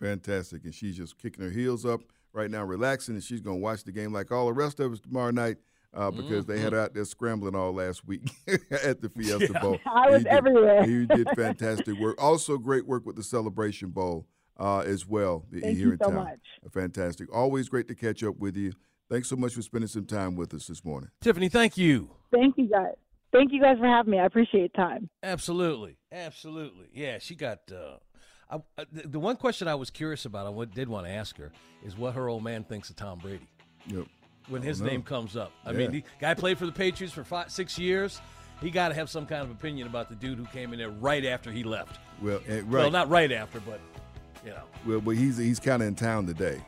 [0.00, 2.00] Fantastic, and she's just kicking her heels up
[2.32, 5.00] right now, relaxing, and she's gonna watch the game like all the rest of us
[5.00, 5.58] tomorrow night.
[5.94, 8.22] Uh, because they had out there scrambling all last week
[8.70, 9.78] at the Fiesta Bowl.
[9.86, 10.84] I was He did- everywhere.
[10.84, 12.16] He did fantastic work.
[12.22, 14.26] Also, great work with the Celebration Bowl
[14.58, 16.14] uh, as well Thank here you in so town.
[16.14, 16.38] much.
[16.72, 17.34] Fantastic.
[17.34, 18.72] Always great to catch up with you.
[19.10, 21.10] Thanks so much for spending some time with us this morning.
[21.20, 22.08] Tiffany, thank you.
[22.32, 22.94] Thank you guys.
[23.30, 24.18] Thank you guys for having me.
[24.18, 25.10] I appreciate time.
[25.22, 26.88] Absolutely, absolutely.
[26.94, 27.58] Yeah, she got.
[27.70, 27.96] Uh,
[28.50, 31.36] I, uh, the, the one question I was curious about, I did want to ask
[31.38, 31.52] her,
[31.84, 33.46] is what her old man thinks of Tom Brady
[33.88, 34.06] Yep.
[34.48, 34.88] When his know.
[34.88, 35.52] name comes up.
[35.64, 35.76] I Yeah.
[35.78, 38.20] mean, the guy played for the Patriots for five, six years.
[38.60, 40.90] He got to have some kind of opinion about the dude who came in there
[40.90, 41.98] right after he left.
[42.20, 42.66] Well, eh, right.
[42.68, 43.80] Well, not right after, but
[44.44, 44.62] you know.
[44.86, 46.60] well, but he's he's kind of in town today.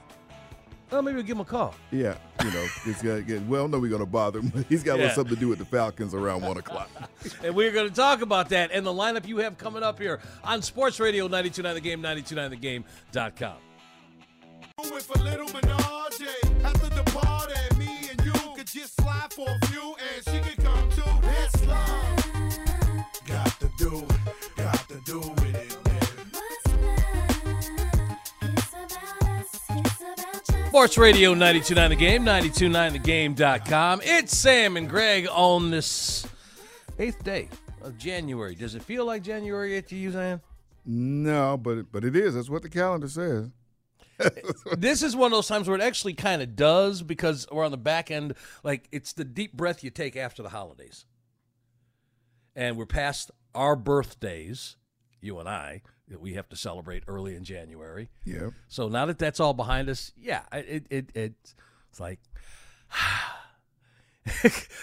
[0.90, 1.74] Well, maybe we'll give him a call.
[1.90, 4.64] Yeah, you know, it's gonna get, well, no, we're gonna bother him.
[4.68, 5.14] He's got a little Yeah.
[5.14, 6.88] something to do with the Falcons around one o'clock.
[7.42, 10.20] And we're going to talk about that and the lineup you have coming up here
[10.44, 13.56] on Sports Radio 929 The Game, 929thegame.com.
[19.24, 21.02] slide for a few, and she could come too.
[21.42, 22.24] It's love.
[23.26, 24.06] Got to do,
[24.56, 25.76] got to do with it.
[30.68, 34.00] Sports Radio 929 The Game, 929thegame.com.
[34.02, 36.26] It's Sam and Greg on this
[36.98, 37.48] eighth day
[37.82, 38.56] of January.
[38.56, 40.40] Does it feel like January yet to you, Sam?
[40.84, 42.34] No, but but it is.
[42.34, 43.50] That's what the calendar says.
[44.76, 47.70] This is one of those times where it actually kind of does because we're on
[47.70, 48.34] the back end.
[48.62, 51.04] Like it's the deep breath you take after the holidays,
[52.54, 54.76] and we're past our birthdays,
[55.20, 58.10] you and I, that we have to celebrate early in January.
[58.24, 58.50] Yeah.
[58.68, 61.34] So now that that's all behind us, yeah, it it, it
[61.90, 62.20] it's like.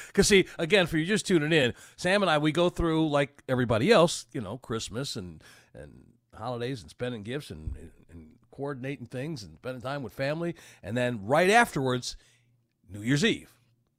[0.08, 3.42] Because see, again, for you just tuning in, Sam and I, we go through like
[3.50, 7.92] everybody else, you know, Christmas and and holidays and spending gifts and, and
[8.62, 12.16] coordinating things and spending time with family, and then right afterwards,
[12.88, 13.52] New Year's Eve.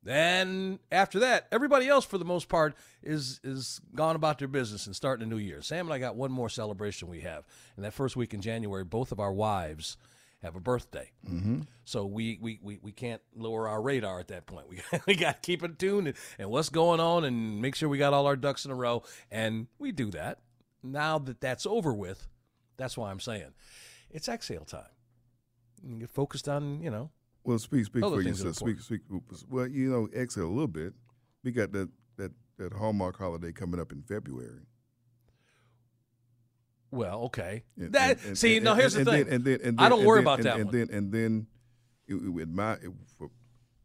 [0.04, 4.86] Then after that, everybody else for the most part is is gone about their business
[4.86, 5.62] and starting a new year.
[5.62, 7.44] Sam and I got one more celebration we have,
[7.74, 9.96] and that first week in January, both of our wives
[10.42, 11.10] have a birthday.
[11.28, 11.62] Mm-hmm.
[11.84, 14.66] So we, we, we, we can't lower our radar at that point.
[14.68, 17.88] We, we got to keep it tuned and, and what's going on and make sure
[17.88, 19.04] we got all our ducks in a row.
[19.30, 20.40] And we do that.
[20.82, 22.26] Now that that's over with,
[22.76, 23.52] that's why I'm saying
[24.12, 24.84] it's exhale time.
[25.84, 27.10] You get focused on, you know,
[27.44, 28.56] Well, speak speak for things that are yourself.
[28.80, 29.00] Speak speak.
[29.50, 30.92] Well, you know, exit a little bit.
[31.42, 34.66] We got that that that Hallmark holiday coming up in February.
[36.90, 37.64] Well, okay.
[37.78, 39.24] And- that and- and- see, now here's the thing.
[39.24, 40.74] Then, and then, and I don't worry then- about that and one.
[40.76, 41.46] then and then
[42.06, 42.90] it, it, with my it,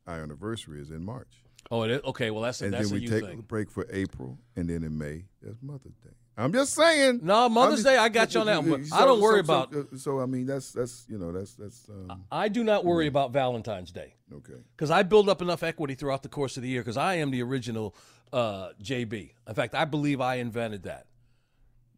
[0.06, 2.32] our anniversary is in March, oh, it is okay.
[2.32, 3.40] Well, that's a, and that's then we take thing.
[3.40, 6.12] a break for April, and then in May that's Mother's Day.
[6.40, 7.22] I'm just saying.
[7.24, 9.46] No, Mother's I'm Day, I got you on that one, So- I don't worry so-
[9.48, 12.64] so- about- uh, So, I mean, that's that's you know that's that's um, I do
[12.64, 14.54] not worry about Valentine's Day okay.
[14.76, 17.32] because I build up enough equity throughout the course of the year because I am
[17.32, 17.96] the original
[18.32, 19.32] uh, JB.
[19.48, 21.08] In fact, I believe I invented that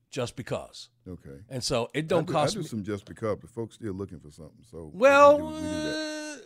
[0.09, 0.87] just because.
[1.07, 1.39] Okay.
[1.49, 2.65] And so it don't do, cost I do me.
[2.67, 4.63] some just because, but folks still looking for something.
[4.71, 5.65] So we Well, do- we do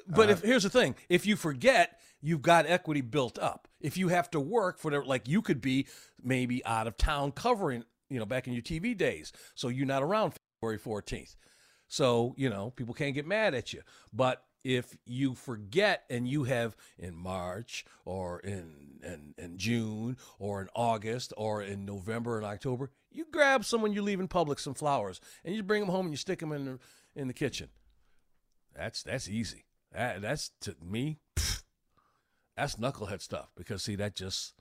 [0.08, 0.14] that.
[0.14, 3.68] uh, but if here's the thing: if you forget, you've got equity built up.
[3.82, 5.88] If you have to work for the, like you could be
[6.22, 10.04] maybe out of town covering, you know, back in your TV days, so you're not
[10.04, 11.36] around February 14th.
[11.88, 13.82] So you know, people can't get mad at you.
[14.12, 20.62] But if you forget and you have in March or in, in in June or
[20.62, 24.74] in August or in November and October, you grab someone you leave in public some
[24.74, 26.80] flowers and you bring them home and you stick them in the
[27.16, 27.70] in the kitchen.
[28.76, 29.66] That's that's easy.
[29.94, 31.20] That, that's to me.
[32.58, 34.54] that's knucklehead stuff because see that just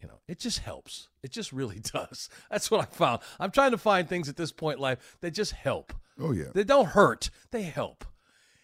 [0.00, 1.08] you know it just helps.
[1.22, 2.28] It just really does.
[2.50, 3.22] That's what I found.
[3.40, 5.92] I'm trying to find things at this point in life that just help.
[6.18, 6.50] Oh yeah.
[6.54, 7.30] They don't hurt.
[7.50, 8.04] They help.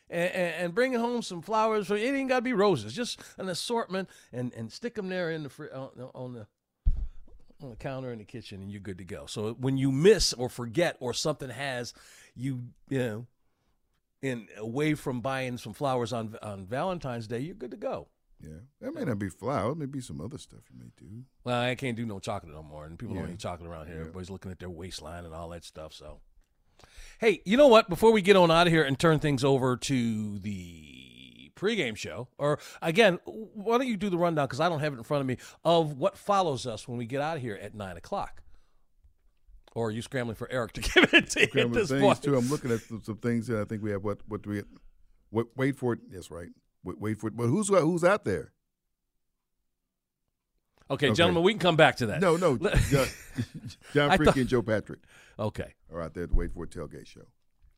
[0.09, 1.91] And, and, and bringing home some flowers.
[1.91, 2.93] It ain't got to be roses.
[2.93, 6.47] Just an assortment, and, and stick them there in the fri- on, on the
[7.63, 9.25] on the counter in the kitchen, and you're good to go.
[9.27, 11.95] So when you miss or forget or something has
[12.35, 12.61] you
[12.91, 13.27] you know
[14.23, 18.09] in away from buying some flowers on on Valentine's Day, you're good to go.
[18.41, 18.59] Yeah.
[18.81, 19.77] That may not be flowers.
[19.77, 21.25] Maybe some other stuff you may do.
[21.45, 23.35] Well, I can't do no chocolate no more, and people don't Yeah.
[23.35, 23.95] eat chocolate around here.
[23.97, 24.01] Yeah.
[24.03, 25.93] Everybody's looking at their waistline and all that stuff.
[25.93, 26.21] So,
[27.21, 27.89] hey, you know what?
[27.89, 32.27] Before we get on out of here and turn things over to the pregame show,
[32.39, 35.21] or again, why don't you do the rundown because I don't have it in front
[35.21, 38.42] of me of what follows us when we get out of here at nine o'clock.
[39.75, 42.03] Or are you scrambling for Eric to give it to you at I'm this things
[42.03, 42.23] point?
[42.23, 42.37] too.
[42.37, 44.05] I'm looking at some, some things that I think we have.
[44.05, 44.63] What what do we?
[45.31, 46.01] Wait, wait for it.
[46.11, 46.49] Yes, right.
[46.85, 47.37] Wait, wait for it.
[47.37, 48.53] But who's who's out there?
[50.91, 51.15] Okay, Okay.
[51.15, 52.21] gentlemen, we can come back to that.
[52.21, 52.59] No, no.
[52.91, 53.07] John,
[53.95, 55.01] John Freaky and Joe Patrick
[55.39, 55.73] Okay.
[55.91, 57.23] are out there to wait for a tailgate show,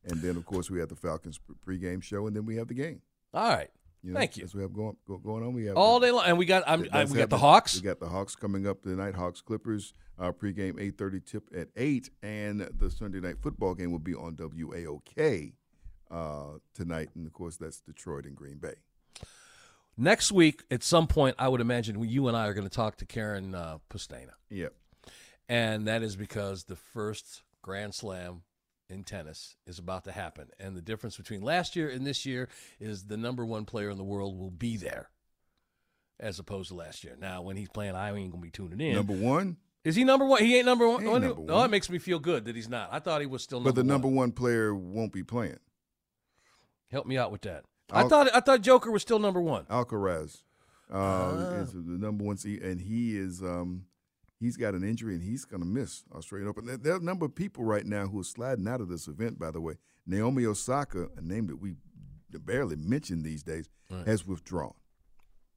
[0.03, 2.73] and then of course we have the Falcons pregame show, and then we have the
[2.73, 3.01] game.
[3.33, 3.69] All right.
[4.05, 4.43] You know, Thank you.
[4.43, 5.53] As we have going go, going on.
[5.53, 7.39] We have All day long, and we got I'm, I, we got the.
[7.39, 7.75] Hawks.
[7.75, 9.15] We got the Hawks coming up tonight.
[9.15, 13.91] Hawks Clippers uh, pregame eight thirty tip at eight, and the Sunday night football game
[13.91, 15.53] will be on WAOK
[16.11, 16.43] uh,
[16.75, 18.75] tonight, and of course that's Detroit and Green Bay.
[19.97, 22.97] Next week, at some point, I would imagine you and I are going to talk
[22.97, 24.33] to Karen uh, Pustana.
[24.51, 24.73] Yep.
[25.49, 28.41] And that is because the first Grand Slam
[28.89, 30.47] in tennis is about to happen.
[30.59, 33.97] And the difference between last year and this year is the number one player in
[33.97, 35.09] the world will be there
[36.19, 37.17] as opposed to last year.
[37.19, 38.95] Now, when he's playing, I ain't going to be tuning in.
[38.95, 40.41] Number one, is he number one?
[40.43, 41.01] He ain't number one.
[41.03, 41.65] Ain't Oh, number Oh, one.
[41.65, 42.89] it makes me feel good that he's not.
[42.91, 43.75] I thought he was still number one.
[43.75, 44.15] but the number one.
[44.15, 45.59] one player won't be playing.
[46.91, 47.65] Help me out with that.
[47.91, 49.65] I I'll- thought I thought Joker was still number one.
[49.65, 50.41] Alcaraz
[50.91, 51.53] uh, Ah.
[51.55, 53.85] is the number one seed, and he is um,
[54.39, 56.65] he's got an injury and he's going to miss Australian Open.
[56.65, 59.07] There, there are a number of people right now who are sliding out of this
[59.07, 59.39] event.
[59.39, 61.75] By the way, Naomi Osaka, a name that we
[62.31, 64.05] barely mention these days, Right.
[64.07, 64.73] has withdrawn.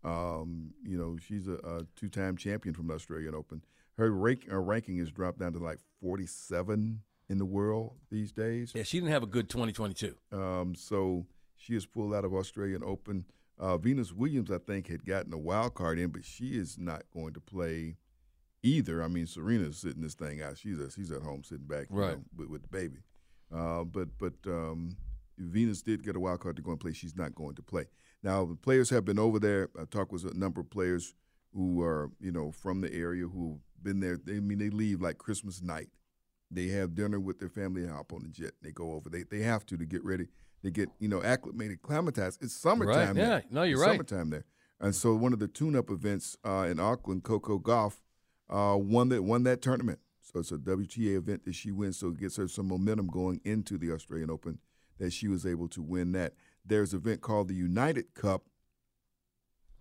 [0.04, 3.62] Um, you know, she's a, a two-time champion from the Australian Open.
[3.96, 8.72] Her, rank, her ranking has dropped down to like 47 in the world these days.
[8.74, 10.14] Yeah, she didn't have a good 2022.
[10.32, 13.24] Um, so she is pulled out of Australian Open.
[13.58, 17.02] Uh, Venus Williams, I think, had gotten a wild card in, but she is not
[17.12, 17.96] going to play
[18.62, 19.02] either.
[19.02, 20.58] I mean, Serena's sitting this thing out.
[20.58, 22.16] She's a, she's at home sitting back, Right.
[22.16, 22.98] know, with, with the baby.
[23.54, 24.96] Uh, but but um,
[25.38, 26.92] Venus did get a wild card to go and play.
[26.92, 27.86] She's not going to play.
[28.22, 29.70] Now the players have been over there.
[29.80, 31.14] I talked with a number of players
[31.54, 34.18] who are you know from the area who've been there.
[34.22, 35.88] They I mean they leave like Christmas night.
[36.50, 38.52] They have dinner with their family and hop on the jet.
[38.62, 39.08] They go over.
[39.08, 40.26] They they have to to get ready.
[40.62, 42.42] They get you know acclimated, acclimatized.
[42.42, 43.06] It's summertime.
[43.08, 43.26] Right, there.
[43.28, 43.40] yeah.
[43.50, 43.92] No, you're It's right.
[43.94, 44.44] Summertime there.
[44.80, 47.94] And so one of the tune-up events uh, in Auckland, Coco Gauff,
[48.50, 50.00] uh, won that won that tournament.
[50.20, 51.98] So it's a WTA event that she wins.
[51.98, 54.58] So it gets her some momentum going into the Australian Open.
[54.98, 56.34] That she was able to win that.
[56.64, 58.42] There's an event called the United Cup,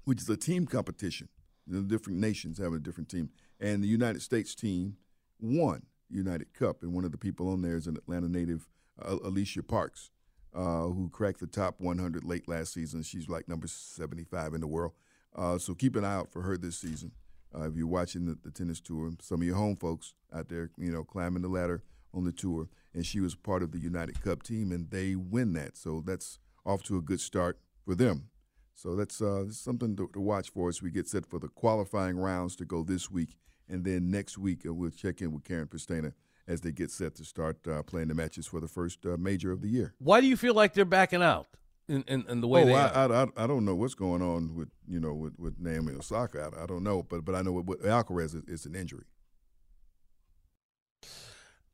[0.04, 1.30] which is a team competition.
[1.66, 4.98] The different nations have a different team, and the United States team
[5.40, 6.84] won United Cup.
[6.84, 8.68] And one of the people on there is an Atlanta native,
[9.02, 10.12] uh, Alycia Parks,
[10.54, 13.04] uh, who cracked the top 100 late last season.
[13.04, 14.94] She's like number 75 in the world.
[15.36, 17.12] Uh, so keep an eye out for her this season.
[17.56, 20.70] Uh, if you're watching the, the tennis tour, some of your home folks out there,
[20.78, 21.84] you know, climbing the ladder
[22.14, 25.54] on the tour, and she was part of the United Cup team, and they win
[25.54, 25.78] that.
[25.78, 28.30] So that's off to a good start for them.
[28.74, 32.18] So that's uh, something to, to, watch for as we get set for the qualifying
[32.18, 33.36] rounds to go this week.
[33.68, 36.14] And then next week, uh, we'll check in with Karen Pristina
[36.48, 39.52] as they get set to start uh, playing the matches for the first uh, major
[39.52, 39.96] of the year.
[39.98, 41.48] Why do you feel like they're backing out
[41.88, 43.06] in, in, in the way oh, they I?
[43.06, 46.52] I, I, don't know what's going on with you know with, with Naomi Osaka.
[46.58, 49.06] I, I don't know, but but I know with, with Alcaraz is, it's an injury.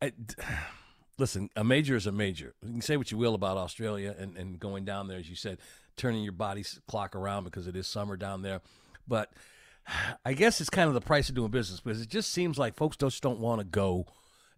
[0.01, 0.11] I,
[1.17, 2.53] listen, a major is a major.
[2.61, 5.35] You can say what you will about Australia and, and going down there, as you
[5.35, 5.59] said,
[5.97, 8.61] turning your body clock around because it is summer down there.
[9.07, 9.31] But
[10.25, 12.75] I guess it's kind of the price of doing business because it just seems like
[12.75, 14.05] folks just don't want to go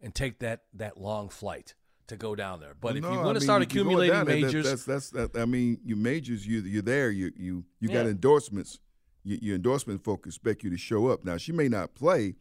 [0.02, 1.76] and take that that long flight
[2.08, 2.76] to go down there.
[2.80, 5.36] But if you want to start accumulating down majors, that's that's that.
[5.36, 7.10] I mean, you majors, you you're there.
[7.12, 8.12] You you you got Yeah.
[8.12, 8.80] endorsements.
[9.24, 11.26] You, your endorsement folk expect you to show up.
[11.26, 12.36] Now she may not play,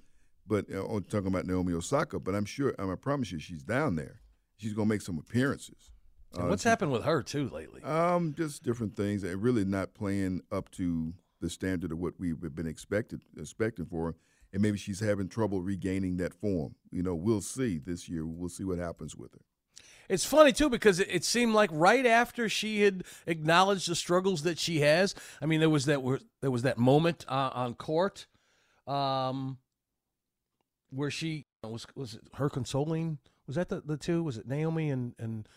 [0.47, 2.19] but uh, I'm talking about Naomi Osaka.
[2.21, 2.75] But I'm sure.
[2.79, 4.21] I promise you, she's down there.
[4.57, 5.91] She's gonna make some appearances.
[6.35, 7.83] and Uh, what's she- happened with her too lately?
[7.83, 12.41] Um, just different things, and really not playing up to the standard of what we've
[12.55, 14.15] been expected expecting for her.
[14.53, 16.77] And maybe she's having trouble regaining that form.
[16.93, 18.25] You know, we'll see this year.
[18.25, 19.41] We'll see what happens with her.
[20.09, 24.43] It's funny too because it, it seemed like right after she had acknowledged the struggles
[24.43, 25.15] that she has.
[25.41, 26.01] I mean, there was that
[26.41, 28.27] there was that moment uh, on court,
[28.87, 29.59] um,
[30.91, 33.19] where she was was it her consoling.
[33.47, 34.23] Was that the, the two?
[34.23, 35.49] Was it Naomi and and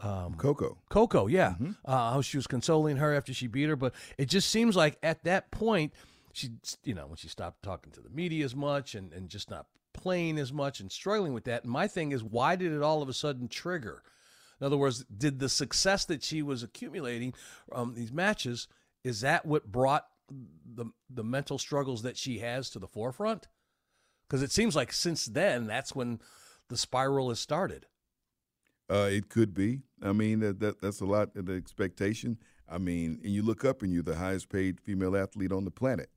[0.00, 0.78] um, Coco.
[0.90, 1.26] Coco?
[1.26, 1.54] Yeah,
[1.84, 3.76] uh, how she was consoling her after she beat her.
[3.76, 5.92] But it just seems like at that point,
[6.32, 6.50] she
[6.84, 9.66] you know when she stopped talking to the media as much and and just not
[9.92, 11.64] playing as much and struggling with that.
[11.64, 14.02] And my thing is, why did it all of a sudden trigger?
[14.60, 17.34] In other words, did the success that she was accumulating
[17.72, 18.68] um, these matches
[19.04, 20.06] is that what brought
[20.74, 23.48] the the mental struggles that she has to the forefront?
[24.26, 26.20] Because it seems like since then, that's when
[26.68, 27.86] the spiral has started.
[28.88, 29.80] Uh, it could be.
[30.02, 32.38] I mean, that, that that's a lot of the expectation.
[32.68, 35.70] I mean, and you look up and you're the highest paid female athlete on the
[35.70, 36.08] planet.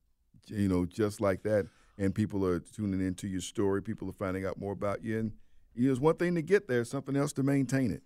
[0.47, 1.67] You know, just like that.
[1.97, 3.81] And people are tuning into your story.
[3.81, 5.17] People are finding out more about you.
[5.19, 5.31] And
[5.73, 8.03] you know, it's one thing to get there, something else to maintain it.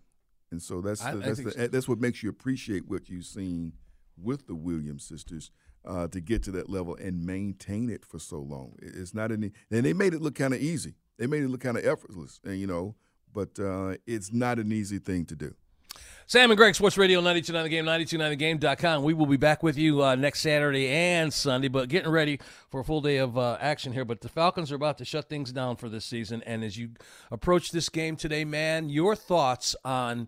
[0.52, 3.74] And so that's I- the, that's the, that's what makes you appreciate what you've seen
[4.18, 5.52] with the Williams sisters
[5.86, 8.76] uh, to get to that level and maintain it for so long.
[8.82, 10.96] It's not any, and they made it look kind of easy.
[11.18, 12.96] They made it look kind of effortless, and you know,
[13.34, 15.56] but uh, it's not an easy thing to do.
[16.30, 19.02] Sam and Greg, Sports Radio 929 The Game, 929thegame.com.
[19.02, 22.82] We will be back with you uh, next Saturday and Sunday, but getting ready for
[22.82, 24.06] a full day of uh, action here.
[24.06, 26.44] But the Falcons are about to shut things down for this season.
[26.46, 26.92] And as you
[27.32, 30.28] approach this game today, man, your thoughts on.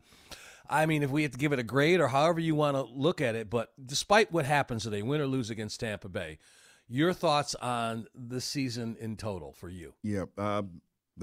[0.67, 2.81] I mean, if we have to give it a grade or however you want to
[2.81, 6.39] look at it, but despite what happens today, win or lose against Tampa Bay,
[6.87, 9.93] your thoughts on the season in total for you?
[10.01, 10.65] Yeah, th-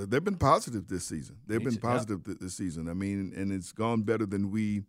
[0.06, 1.36] they've been positive this season.
[1.46, 1.90] They've been Easy, yeah.
[1.90, 2.88] positive this season.
[2.88, 4.82] I mean, and it's gone better than we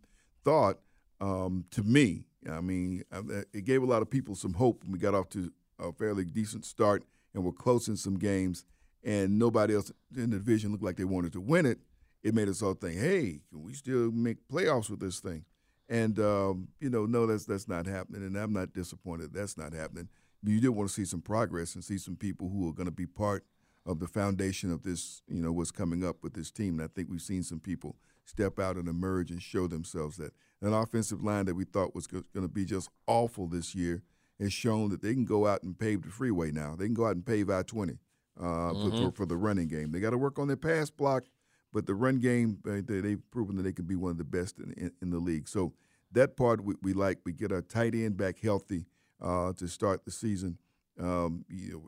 [0.44, 0.78] thought.
[1.20, 3.04] Um, to me, I mean,
[3.52, 6.24] it gave a lot of people some hope when we got off to a fairly
[6.24, 7.04] decent start
[7.34, 8.64] and were close in some games,
[9.04, 11.78] and nobody else in the division looked like they wanted to win it.
[12.22, 15.44] It made us all think, "Hey, can we still make playoffs with this thing?"
[15.88, 19.32] And um, you know, no, that's that's not happening, and I'm not disappointed.
[19.32, 20.08] That's not happening.
[20.42, 22.86] But you did want to see some progress and see some people who are going
[22.86, 23.44] to be part
[23.90, 25.22] of the foundation of this.
[25.28, 26.78] You know, what's coming up with this team.
[26.78, 30.32] And I think we've seen some people step out and emerge and show themselves that
[30.62, 34.02] an offensive line that we thought was going to be just awful this year
[34.38, 36.74] has shown that they can go out and pave the freeway now.
[36.76, 37.98] They can go out and pave I-20
[38.40, 39.92] uh, for, for, for the running game.
[39.92, 41.24] They got to work on their pass block,
[41.72, 44.58] but the run game, they, they've proven that they can be one of the best
[44.58, 45.48] in, in, in the league.
[45.48, 45.74] So
[46.12, 47.18] that part we, we like.
[47.24, 48.86] We get our tight end back healthy
[49.20, 50.58] uh, to start the season.
[50.98, 51.82] Um, you know,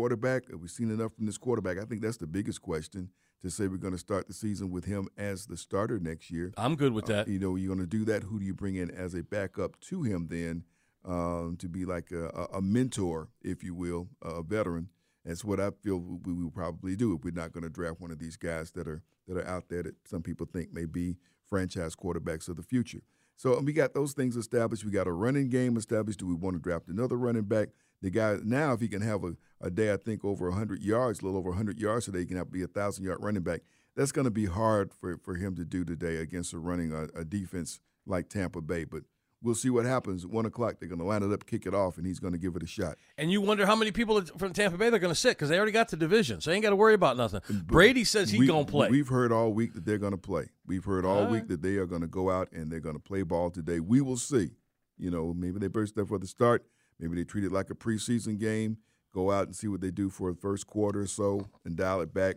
[0.00, 1.78] quarterback, have we seen enough from this quarterback?
[1.78, 3.08] I think that's the biggest question
[3.40, 6.52] to say we're going to start the season with him as the starter next year.
[6.58, 7.28] I'm good with that.
[7.28, 8.22] You know, you're going to do that.
[8.24, 10.64] Who do you bring in as a backup to him then
[11.06, 14.90] um, to be like a, a- a mentor, if you will, a veteran?
[15.24, 18.10] That's what I feel we will probably do if we're not going to draft one
[18.10, 21.16] of these guys that are that are out there that some people think may be
[21.48, 23.00] franchise quarterbacks of the future.
[23.38, 24.84] So we got those things established.
[24.84, 26.20] We got a running game established.
[26.20, 27.70] Do we want to draft another running back?
[28.02, 31.20] The guy now, if he can have a, a day, I think over 100 yards,
[31.20, 33.62] a little over 100 yards today, he can have, be a thousand yard running back.
[33.96, 37.04] That's going to be hard for, for him to do today against a running a,
[37.18, 38.84] a defense like Tampa Bay.
[38.84, 39.04] But
[39.42, 40.24] we'll see what happens.
[40.24, 42.34] At one o'clock, they're going to line it up, kick it off, and he's going
[42.34, 42.98] to give it a shot.
[43.16, 45.56] And you wonder how many people from Tampa Bay they're going to sit because they
[45.56, 47.40] already got the division, so they ain't got to worry about nothing.
[47.64, 48.90] Brady says he We- going to play.
[48.90, 50.50] We've heard all week that they're going to play.
[50.66, 52.96] We've heard all All week that they are going to go out and they're going
[52.96, 53.80] to play ball today.
[53.80, 54.50] We will see.
[54.98, 56.66] You know, maybe they burst there for the start.
[56.98, 58.78] Maybe they treat it like a preseason game.
[59.12, 62.00] Go out and see what they do for the first quarter or so and dial
[62.00, 62.36] it back.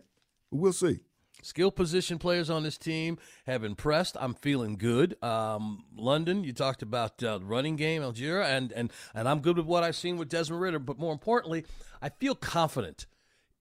[0.50, 1.00] But we'll see.
[1.42, 4.16] Skill position players on this team have impressed.
[4.20, 5.22] I'm feeling good.
[5.22, 9.66] Um, London, you talked about uh, running game, Allgeier, and, and, and I'm good with
[9.66, 10.78] what I've seen with Desmond Ridder.
[10.78, 11.64] But more importantly,
[12.02, 13.06] I feel confident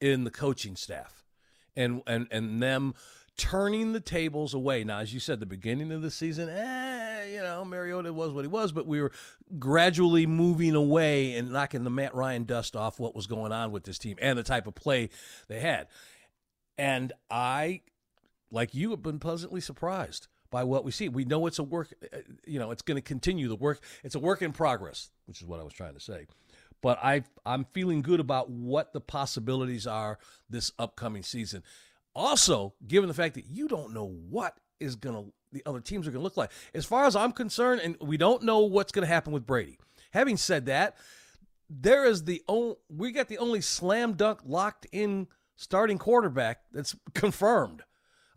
[0.02, 1.24] in the coaching staff
[1.76, 2.94] and, and, and them
[3.40, 4.84] turning the tables away.
[4.84, 8.44] Now, as you said, the beginning of the season, eh, you know, Mariota was what
[8.44, 9.14] he was, but we were
[9.58, 13.86] gradually moving away and knocking the Matt Ryan dust off what was going on with
[13.86, 15.10] this team and the type of play
[15.48, 15.88] they had.
[16.78, 17.82] And I,
[18.52, 21.08] like you, have been pleasantly surprised by what we see.
[21.08, 23.80] We know it's a work, uh, you know, it's going to continue the work.
[24.04, 26.28] It's a work in progress, which is what I was trying to say.
[26.82, 30.20] But I, I'm feeling good about what the possibilities are
[30.50, 31.64] this upcoming season.
[32.16, 36.08] Also, given the fact that you don't know what is going to the other teams
[36.08, 36.52] are going to look like.
[36.74, 39.80] As far as I'm concerned, and we don't know what's going to happen with Brady.
[40.12, 40.96] Having said that,
[41.70, 46.96] there is the only we got the only slam dunk locked in starting quarterback that's
[47.14, 47.84] confirmed.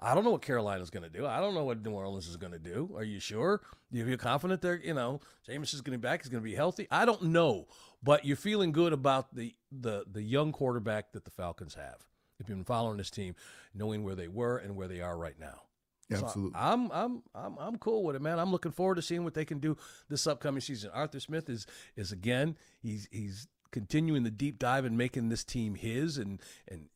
[0.01, 1.27] I don't know what Carolina's going to do.
[1.27, 2.91] I don't know what New Orleans is going to do.
[2.97, 3.63] Are you sure?
[3.93, 6.23] Do you feel confident they're, you know, Jameis is going to back.
[6.23, 6.89] He's going to be healthy.
[6.91, 7.69] I don't know,
[8.03, 12.05] but you're feeling good about the the the young quarterback that the Falcons have.
[12.43, 13.35] If you've been following this team,
[13.75, 15.63] knowing where they were and where they are right now.
[16.11, 16.59] So Absolutely.
[16.61, 18.39] I'm I'm I'm I'm cool with it, man.
[18.39, 19.77] I'm looking forward to seeing what they can do
[20.09, 20.91] this upcoming season.
[20.93, 21.67] Arthur Smith is
[21.97, 26.89] is again he's he's continuing the deep dive and making this team his and and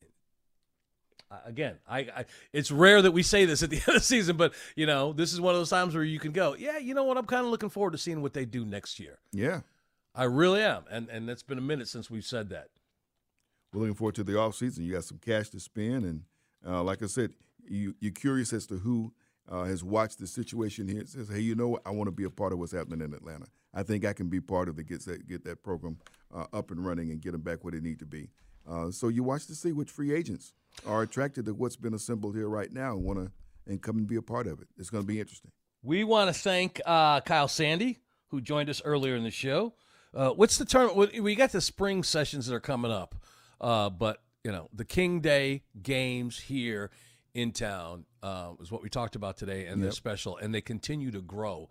[1.45, 4.37] again I, I it's rare that we say this at the end of the season,
[4.37, 6.93] but you know this is one of those times where you can go, yeah, you
[6.93, 7.17] know what?
[7.17, 9.19] I'm kind of looking forward to seeing what they do next year.
[9.31, 9.61] yeah.
[10.13, 12.69] I really am, and and it's been a minute since we've said that.
[13.77, 14.85] We're looking forward to the off season.
[14.85, 16.23] You got some cash to spend, and
[16.65, 17.33] uh, like I said,
[17.69, 19.13] you you're curious as to who
[19.47, 21.03] uh, has watched the situation here.
[21.05, 21.83] Says, hey, you know what?
[21.85, 23.45] I want to be a part of what's happening in Atlanta.
[23.75, 24.87] I think I can be part of it.
[24.87, 25.99] Get that get that program
[26.33, 28.29] uh, up and running and get them back where they need to be.
[28.67, 30.53] Uh, so you watch to see which free agents
[30.85, 33.31] are attracted to what's been assembled here right now and want to
[33.67, 34.67] and come and be a part of it.
[34.77, 35.51] It's going to be interesting.
[35.83, 37.99] We want to thank uh, Kyle Sandy,
[38.29, 39.75] who joined us earlier in the show.
[40.15, 41.21] Uh, what's the tournament?
[41.21, 43.13] We got the spring sessions that are coming up,
[43.61, 46.91] uh, but you know the King Day games here
[47.33, 51.11] in town uh, is what we talked about today, and they're special, and they continue
[51.11, 51.69] to grow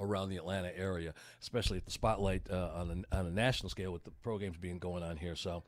[0.00, 3.92] around the Atlanta area, especially at the spotlight uh, on a, on a national scale
[3.92, 5.34] with the pro games being going on here.
[5.34, 5.64] So,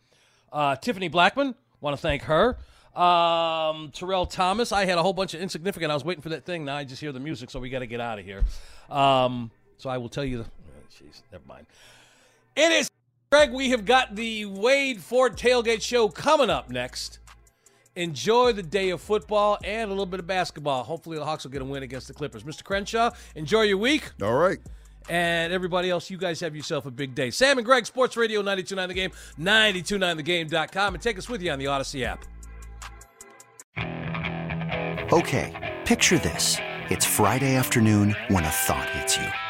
[0.52, 2.58] uh, Tiffany Blackmon, want to thank her.
[2.94, 5.90] Um, Terrell Thomas, I had a whole bunch of insignificant.
[5.90, 6.64] I was waiting for that thing.
[6.64, 8.44] Now I just hear the music, so we got to get out of here.
[8.88, 10.44] Um, so I will tell you the.
[10.44, 11.66] oh, Jeez, never mind.
[12.56, 12.90] It is
[13.32, 13.52] Greg.
[13.52, 17.20] We have got the Wade Ford Tailgate Show coming up next.
[17.94, 20.82] Enjoy the day of football and a little bit of basketball.
[20.82, 22.42] Hopefully, the Hawks will get a win against the Clippers.
[22.42, 22.64] Mr.
[22.64, 24.10] Crenshaw, enjoy your week.
[24.20, 24.58] All right.
[25.08, 27.30] And everybody else, you guys have yourself a big day.
[27.30, 31.60] Sam and Greg, Sports Radio 929 The Game, 929thegame.com, and take us with you on
[31.60, 32.24] the Audacy app.
[35.12, 36.56] Okay, picture this.
[36.88, 39.49] It's Friday afternoon when a thought hits you.